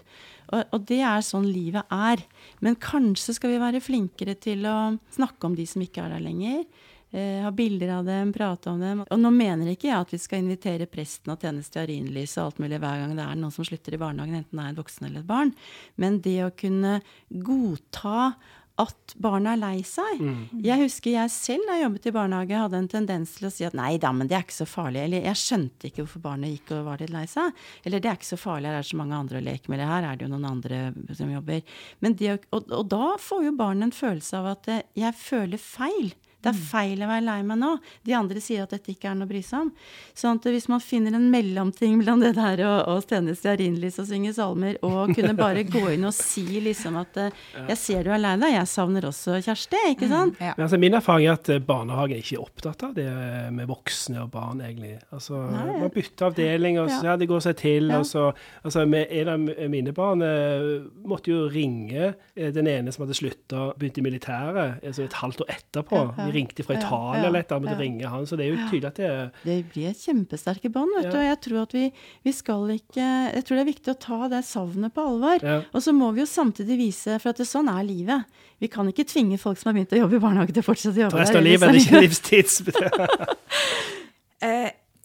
Og, 0.52 0.60
og, 0.62 0.84
det 0.90 1.00
er 1.02 1.24
sånn 1.26 1.48
livet 1.50 1.88
er. 1.94 2.22
Men 2.64 2.78
kanskje 2.78 3.34
skal 3.36 3.54
vi 3.54 3.62
være 3.62 3.82
flinkere 3.82 4.38
til 4.38 4.68
å 4.70 4.78
snakke 5.16 5.50
om 5.50 5.58
de 5.58 5.66
som 5.68 5.82
ikke 5.82 6.04
er 6.04 6.14
der 6.14 6.24
lenger. 6.24 6.62
Eh, 7.10 7.40
ha 7.40 7.50
bilder 7.50 7.88
av 7.88 8.04
dem, 8.04 8.30
prate 8.36 8.70
om 8.70 8.80
dem. 8.80 9.02
Og 9.08 9.18
nå 9.18 9.32
mener 9.32 9.72
ikke 9.72 9.88
jeg 9.88 9.96
at 9.96 10.10
vi 10.12 10.20
skal 10.20 10.42
invitere 10.44 10.86
presten 10.90 11.32
og 11.32 11.40
tjene 11.40 11.64
stearinlys 11.64 12.36
og 12.36 12.44
alt 12.44 12.62
mulig 12.62 12.78
hver 12.82 13.02
gang 13.02 13.14
det 13.16 13.24
er 13.24 13.38
noen 13.40 13.54
som 13.54 13.64
slutter 13.64 13.96
i 13.96 14.00
barnehagen, 14.02 14.42
enten 14.42 14.60
det 14.60 14.66
er 14.66 14.74
en 14.74 14.78
voksen 14.78 15.08
eller 15.08 15.24
et 15.24 15.30
barn. 15.30 15.54
Men 15.96 16.20
det 16.22 16.36
å 16.44 16.52
kunne 16.52 16.98
godta 17.32 18.34
at 18.78 19.14
barna 19.18 19.54
er 19.56 19.60
lei 19.60 19.78
seg. 19.86 20.20
Mm. 20.22 20.62
Jeg 20.62 20.82
husker 20.84 21.14
jeg 21.14 21.32
selv 21.34 21.66
da 21.66 21.76
jeg 21.76 21.86
jobbet 21.86 22.06
i 22.06 22.12
barnehage, 22.14 22.60
hadde 22.62 22.78
en 22.78 22.90
tendens 22.92 23.34
til 23.38 23.48
å 23.48 23.52
si 23.52 23.66
at 23.66 23.76
nei 23.78 23.96
da, 24.00 24.12
men 24.14 24.30
det 24.30 24.38
er 24.38 24.46
ikke 24.46 24.58
så 24.60 24.68
farlig. 24.70 25.02
Eller 25.02 25.26
jeg 25.26 25.40
skjønte 25.42 25.90
ikke 25.90 26.04
hvorfor 26.04 26.24
barnet 26.28 26.54
gikk 26.54 26.74
og 26.76 26.86
var 26.86 27.02
litt 27.02 27.14
lei 27.14 27.24
seg. 27.30 27.58
Eller 27.82 28.04
det 28.04 28.12
er 28.12 28.20
ikke 28.20 28.30
så 28.30 28.40
farlig, 28.40 28.70
her 28.70 28.78
er 28.78 28.86
det 28.86 28.92
så 28.92 29.00
mange 29.00 29.18
andre 29.18 29.40
å 29.40 29.46
leke 29.48 29.72
med. 29.72 29.80
Eller 29.80 29.92
her 29.92 30.08
er 30.08 30.20
det 30.20 30.28
jo 30.28 30.32
noen 30.36 30.48
andre 30.52 30.80
som 31.18 31.34
jobber. 31.34 31.76
Det, 32.08 32.32
og, 32.54 32.70
og, 32.70 32.86
da 32.92 33.10
får 33.22 33.44
jo 33.48 33.58
barnet 33.58 33.88
en 33.88 33.98
følelse 33.98 34.38
av 34.38 34.52
at 34.54 34.72
jeg 34.98 35.18
føler 35.18 35.62
feil. 35.62 36.12
Det 36.42 36.52
er 36.52 36.56
mm. 36.56 36.64
feil 36.70 37.02
å 37.04 37.10
være 37.10 37.26
lei 37.26 37.38
meg 37.46 37.60
nå. 37.60 37.72
De 38.06 38.16
andre 38.18 38.42
sier 38.44 38.64
at 38.64 38.74
dette 38.74 38.94
ikke 38.94 39.10
er 39.10 39.18
noe 39.18 39.28
å 39.28 39.32
bry 39.32 39.42
seg 39.44 39.66
om. 39.66 39.72
Sånn 40.18 40.40
at 40.40 40.48
hvis 40.48 40.68
man 40.70 40.82
finner 40.84 41.18
en 41.18 41.28
mellomting 41.32 41.98
mellom 42.00 42.22
det 42.24 42.34
der 42.38 42.64
å, 42.66 42.74
å 42.94 42.98
stene 43.04 43.36
stearinlys 43.36 44.00
og 44.02 44.08
synge 44.10 44.34
salmer, 44.36 44.78
og 44.86 45.14
kunne 45.16 45.34
bare 45.38 45.66
gå 45.68 45.84
inn 45.94 46.08
og 46.08 46.14
si 46.16 46.46
liksom 46.62 46.98
at 47.00 47.16
eh, 47.20 47.44
'jeg 47.68 47.78
ser 47.78 48.06
du 48.06 48.12
er 48.14 48.22
lei 48.22 48.36
deg, 48.40 48.54
jeg 48.54 48.70
savner 48.70 49.08
også 49.08 49.38
Kjersti', 49.44 49.84
ikke 49.94 50.08
mm, 50.08 50.14
sant? 50.14 50.38
Mm, 50.38 50.46
ja. 50.46 50.54
Men 50.56 50.66
altså, 50.66 50.78
Min 50.78 50.94
erfaring 50.94 51.26
er 51.26 51.34
at 51.36 51.50
barnehagen 51.66 51.98
barnehagen 51.98 52.22
ikke 52.22 52.36
er 52.36 52.44
opptatt 52.44 52.82
av 52.86 52.94
det 52.96 53.08
med 53.54 53.68
voksne 53.68 54.22
og 54.22 54.30
barn, 54.32 54.62
egentlig. 54.64 54.96
Altså, 55.14 55.40
Nei. 55.50 55.78
Man 55.82 55.92
bytter 55.94 56.28
avdeling, 56.28 56.78
og 56.82 56.90
så, 56.90 57.00
ja. 57.06 57.16
det 57.18 57.28
går 57.30 57.42
seg 57.44 57.56
til. 57.60 57.90
Ja. 57.92 58.00
og 58.00 58.06
så, 58.06 58.32
altså, 58.62 58.84
med 58.86 59.06
En 59.18 59.28
av 59.28 59.70
mine 59.70 59.92
barn 59.92 60.22
eh, 60.22 60.84
måtte 61.08 61.32
jo 61.32 61.48
ringe 61.50 62.12
den 62.34 62.68
ene 62.70 62.92
som 62.92 63.04
hadde 63.04 63.16
slutta, 63.18 63.72
begynte 63.78 64.02
i 64.02 64.06
militæret, 64.06 64.78
altså 64.84 65.04
et 65.04 65.16
halvt 65.18 65.42
år 65.44 65.52
etterpå. 65.56 66.02
Ja, 66.18 66.27
ringte 66.34 66.64
fra 66.66 66.76
Italia 66.78 67.26
eller 67.26 67.40
et 67.40 67.48
eller 67.48 67.56
annet, 67.58 67.68
måtte 67.68 67.82
ringe 67.82 68.12
han. 68.12 68.26
Så 68.28 68.38
det 68.38 68.46
er 68.46 68.52
jo 68.52 68.68
tydelig 68.70 68.88
at 68.90 69.00
det 69.00 69.08
er 69.08 69.30
Det 69.44 69.58
blir 69.72 69.96
kjempesterke 69.98 70.72
bånd, 70.74 70.94
vet 70.98 71.10
du. 71.10 71.18
Og 71.18 71.26
jeg 71.26 71.40
tror 71.46 71.60
at 71.64 71.76
vi, 71.76 71.84
vi 72.26 72.34
skal 72.36 72.74
ikke 72.76 73.06
Jeg 73.06 73.44
tror 73.44 73.58
det 73.58 73.62
er 73.64 73.70
viktig 73.72 73.94
å 73.94 73.98
ta 74.06 74.20
det 74.32 74.42
savnet 74.48 74.94
på 74.94 75.06
alvor. 75.12 75.46
Og 75.72 75.84
så 75.84 75.94
må 75.96 76.10
vi 76.16 76.24
jo 76.24 76.28
samtidig 76.30 76.80
vise, 76.80 77.18
for 77.22 77.32
at 77.32 77.42
det, 77.42 77.48
sånn 77.48 77.70
er 77.72 77.84
livet. 77.86 78.40
Vi 78.58 78.70
kan 78.72 78.88
ikke 78.90 79.06
tvinge 79.06 79.38
folk 79.38 79.60
som 79.60 79.70
har 79.70 79.78
begynt 79.78 79.94
å 79.94 80.02
jobbe 80.02 80.18
i 80.18 80.22
barnehage 80.22 80.54
til 80.56 80.64
å 80.64 80.66
fortsette 80.66 80.98
å 80.98 81.06
jobbe 81.06 81.22
Resten 81.22 81.38
av 81.38 81.44
der. 81.44 81.50
livet 81.52 81.68
er 81.68 81.80
ikke 81.82 82.04
livstids... 82.06 82.62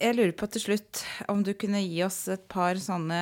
Jeg 0.04 0.16
lurer 0.18 0.32
på 0.36 0.46
til 0.52 0.60
slutt 0.60 1.00
om 1.32 1.40
du 1.46 1.54
kunne 1.56 1.80
gi 1.80 2.02
oss 2.04 2.18
et 2.34 2.42
par 2.52 2.76
sånne 2.76 3.20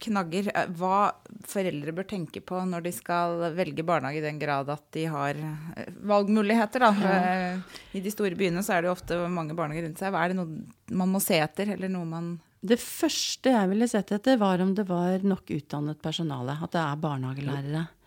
knagger. 0.00 0.48
eh, 0.54 0.70
Hva 0.78 1.12
foreldre 1.50 1.92
bør 1.96 2.06
tenke 2.08 2.40
på 2.40 2.62
når 2.68 2.86
de 2.86 2.92
skal 2.96 3.42
velge 3.56 3.84
barnehage 3.84 4.22
i 4.22 4.24
den 4.24 4.38
grad 4.40 4.70
at 4.72 4.84
de 4.96 5.04
har 5.12 5.36
eh, 5.36 5.90
valgmuligheter. 6.08 6.86
Da. 6.86 6.92
Eh, 7.20 7.58
I 7.98 8.02
de 8.04 8.12
store 8.14 8.38
byene 8.38 8.64
så 8.64 8.76
er 8.78 8.82
det 8.84 8.90
jo 8.90 8.96
ofte 8.96 9.20
mange 9.28 9.56
barnehager 9.58 9.88
rundt 9.88 10.00
seg. 10.00 10.14
Hva 10.14 10.24
Er 10.24 10.32
det 10.32 10.38
noe 10.40 10.96
man 10.96 11.12
må 11.12 11.20
se 11.22 11.36
etter, 11.40 11.74
eller 11.76 11.92
noe 11.92 12.08
man 12.08 12.32
Det 12.64 12.78
første 12.80 13.52
jeg 13.52 13.68
ville 13.74 13.88
sett 13.90 14.12
etter, 14.16 14.38
var 14.40 14.62
om 14.64 14.72
det 14.74 14.86
var 14.88 15.20
nok 15.20 15.50
utdannet 15.52 16.00
personale. 16.00 16.56
At 16.64 16.72
det 16.72 16.80
er 16.80 16.96
barnehagelærere. 17.02 17.84
Eh, 17.84 18.00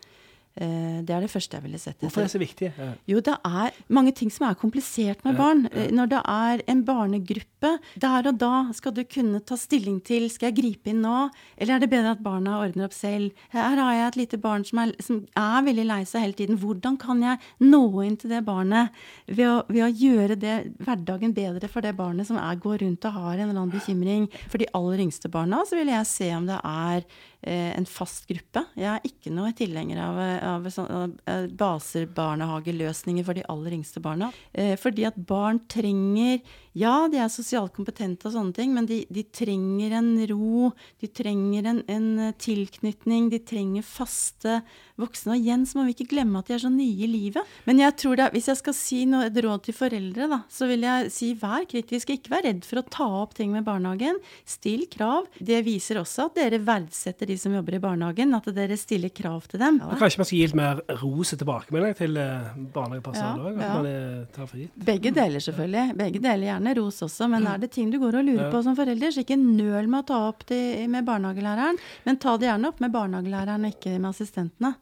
Det 0.58 1.14
er 1.14 1.22
det 1.22 1.30
første 1.30 1.56
jeg 1.58 1.62
ville 1.64 1.78
sett 1.78 2.00
Hvorfor 2.02 2.24
er 2.24 2.26
det 2.26 2.32
så 2.34 2.40
viktig? 2.42 2.68
Ja. 2.78 2.88
Jo, 3.06 3.20
det 3.24 3.34
er 3.46 3.76
mange 3.94 4.12
ting 4.16 4.30
som 4.34 4.48
er 4.48 4.56
komplisert 4.58 5.22
med 5.24 5.36
barn. 5.38 5.66
Eh, 5.72 5.90
Når 5.94 6.10
det 6.10 6.20
er 6.28 6.62
en 6.68 6.82
barnegruppe, 6.84 7.70
der 8.02 8.26
og 8.30 8.38
da 8.40 8.50
skal 8.74 8.92
du 8.96 9.04
kunne 9.04 9.40
ta 9.46 9.56
stilling 9.58 10.00
til 10.06 10.28
skal 10.30 10.50
jeg 10.50 10.58
gripe 10.58 10.90
inn 10.92 11.00
nå, 11.02 11.28
eller 11.58 11.76
er 11.76 11.82
det 11.84 11.90
bedre 11.92 12.12
at 12.16 12.22
barna 12.22 12.58
ordner 12.64 12.88
opp 12.88 12.96
selv. 12.96 13.32
Her 13.54 13.76
har 13.78 13.92
jeg 13.94 14.08
et 14.08 14.18
lite 14.22 14.40
barn 14.42 14.64
som 14.66 14.82
er, 14.82 14.92
som 15.02 15.20
er 15.38 15.62
veldig 15.66 15.86
lei 15.88 16.00
seg 16.08 16.26
hele 16.26 16.38
tiden. 16.38 16.58
Hvordan 16.58 16.98
kan 17.00 17.22
jeg 17.22 17.38
nå 17.64 17.82
inn 18.06 18.16
til 18.18 18.30
det 18.34 18.42
barnet 18.46 18.90
ved 19.26 19.46
å, 19.46 19.56
ved 19.68 19.84
å 19.86 19.92
gjøre 19.92 20.36
det, 20.38 20.56
hverdagen 20.82 21.34
bedre 21.36 21.70
for 21.70 21.84
det 21.86 21.94
barnet 21.98 22.26
som 22.28 22.38
er, 22.40 22.58
går 22.62 22.82
rundt 22.84 23.06
og 23.08 23.18
har 23.18 23.34
en 23.38 23.48
eller 23.48 23.56
annen 23.62 23.74
bekymring? 23.74 24.28
For 24.48 24.58
de 24.58 24.70
aller 24.74 25.04
yngste 25.06 25.30
barna 25.32 25.62
så 25.68 25.78
vil 25.78 25.90
jeg 25.94 26.06
se 26.10 26.30
om 26.36 26.46
det 26.48 26.58
er 26.64 27.02
eh, 27.42 27.72
en 27.78 27.86
fast 27.88 28.26
gruppe. 28.30 28.64
Jeg 28.78 28.90
er 28.96 29.06
ikke 29.06 29.32
noe 29.34 29.52
tilhenger 29.56 30.02
av, 30.02 30.18
av, 30.48 30.64
sånn- 30.72 31.18
eh, 31.26 31.46
baser, 31.60 32.06
barnehageløsninger 32.16 33.24
for 33.26 33.34
de 33.38 33.44
aller 33.48 33.76
yngste 33.78 34.00
barna. 34.04 34.32
Eh, 34.54 34.74
fordi 34.80 35.06
at 35.06 35.18
barn 35.28 35.60
trenger 35.68 36.40
Ja, 36.78 36.94
de 37.10 37.18
er 37.20 37.30
sosialt 37.32 37.72
kompetente 37.76 38.28
og 38.28 38.34
sånne 38.36 38.54
ting, 38.56 38.72
men 38.76 38.86
de, 38.88 39.00
de 39.12 39.24
trenger 39.34 39.96
en 39.98 40.12
ro. 40.30 40.68
De 41.02 41.08
trenger 41.10 41.66
en, 41.72 41.80
en 41.90 42.08
tilknytning. 42.38 43.28
De 43.32 43.40
trenger 43.42 43.82
faste 43.86 44.60
voksne. 44.98 45.34
Og 45.36 45.42
igjen 45.42 45.64
så 45.68 45.78
må 45.78 45.84
vi 45.88 45.94
ikke 45.96 46.08
glemme 46.14 46.40
at 46.40 46.48
de 46.50 46.56
er 46.56 46.62
så 46.64 46.70
nye 46.72 47.04
i 47.04 47.08
livet. 47.10 47.46
Men 47.68 47.82
jeg 47.82 47.96
tror 48.00 48.18
det, 48.18 48.26
er- 48.28 48.34
hvis 48.36 48.48
jeg 48.50 48.60
skal 48.60 48.76
si 48.76 49.00
noe, 49.10 49.26
et 49.28 49.40
råd 49.44 49.62
til 49.68 49.76
foreldre, 49.76 50.28
da, 50.30 50.40
så 50.52 50.68
vil 50.70 50.86
jeg 50.86 51.10
si 51.14 51.32
vær 51.38 51.66
kritisk. 51.70 52.12
Ikke 52.14 52.32
vær 52.34 52.44
redd 52.48 52.64
for 52.66 52.80
å 52.82 52.86
ta 52.88 53.06
opp 53.22 53.34
ting 53.38 53.52
med 53.54 53.66
barnehagen. 53.66 54.18
Still 54.48 54.86
krav. 54.90 55.26
Det 55.38 55.60
viser 55.66 56.00
også 56.02 56.28
at 56.28 56.38
dere 56.38 56.60
verdsetter 56.64 57.28
de 57.30 57.36
som 57.40 57.54
jobber 57.56 57.78
i 57.78 57.82
barnehagen, 57.82 58.34
at 58.38 58.48
dere 58.56 58.76
stiller 58.80 59.12
krav 59.14 59.46
til 59.50 59.62
dem. 59.62 59.80
Og 59.86 59.96
Kanskje 60.00 60.22
man 60.22 60.28
skal 60.30 60.38
gi 60.38 60.44
litt 60.46 60.58
mer 60.58 60.82
ros 61.02 61.34
og 61.34 61.42
tilbakemelding 61.42 61.96
til 61.98 62.18
eh, 62.22 62.50
barnehagepersonale 62.74 63.38
Ja, 63.38 63.48
òg? 63.48 63.58
At 63.58 63.66
ja. 63.68 63.74
man 63.78 63.90
eh, 63.92 64.24
tar 64.34 64.50
fri? 64.50 64.68
Begge 64.88 65.14
deler, 65.16 65.42
selvfølgelig. 65.44 65.86
Begge 65.98 66.22
deler 66.24 66.46
gjerne 66.52 66.67
ros 66.76 67.00
også. 67.02 67.28
Men 67.30 67.46
er 67.46 67.58
det 67.58 67.70
ting 67.72 67.90
du 67.90 67.98
går 67.98 68.20
og 68.20 68.24
lurer 68.24 68.44
Ja. 68.46 68.50
på 68.52 68.62
som 68.62 68.76
forelder, 68.76 69.10
så 69.10 69.24
ikke 69.24 69.38
nøl 69.38 69.88
med 69.88 70.04
å 70.04 70.06
ta 70.06 70.28
opp 70.28 70.44
det 70.46 70.88
med 70.88 71.04
barnehagelæreren. 71.04 71.78
Men 72.04 72.16
ta 72.16 72.36
det 72.36 72.46
gjerne 72.48 72.68
opp 72.68 72.80
med 72.80 72.92
barnehagelæreren 72.92 73.64
og 73.64 73.72
ikke 73.74 73.98
med 73.98 74.10
assistentene. 74.10 74.74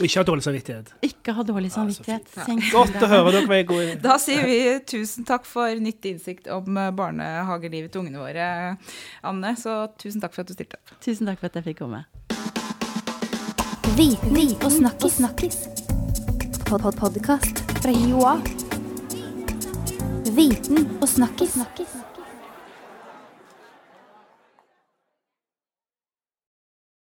Og 0.00 0.06
ikke 0.06 0.20
ha 0.20 0.24
dårlig 0.24 0.44
samvittighet. 0.46 0.92
Ikke 1.04 1.32
ha 1.36 1.42
dårlig 1.44 1.70
samvittighet. 1.74 2.30
Ja, 2.36 2.44
Godt 2.72 3.02
å 3.04 3.08
høre 3.10 3.32
dere 3.34 3.50
var 3.50 3.66
gode. 3.68 3.98
Da 4.06 4.16
sier 4.22 4.46
vi 4.48 4.78
tusen 4.88 5.26
takk 5.28 5.44
for 5.44 5.68
nyttig 5.76 6.14
innsikt 6.14 6.48
om 6.48 6.78
eh, 6.80 6.88
barnehagelivet 6.96 7.92
til 7.92 8.06
ungene 8.06 8.22
våre, 8.22 8.78
Anne. 9.22 9.52
Så 9.60 9.90
tusen 10.00 10.22
takk 10.24 10.32
for 10.32 10.46
at 10.46 10.48
du 10.48 10.56
stilte 10.56 10.80
opp. 10.80 10.96
Tusen 11.04 11.28
takk 11.28 11.42
for 11.42 11.52
at 11.52 11.60
jeg 11.60 11.68
fikk 11.68 11.82
komme. 11.84 12.06
Viten 13.98 14.56
og 14.64 15.10
snakkis. 15.10 15.66
Pod 16.64 16.80
-pod 16.80 16.96
Podkast 16.96 17.60
fra 17.82 17.92
Joa. 17.92 18.59
Viten 20.36 20.86
og 21.02 21.08
snakkis. 21.08 21.56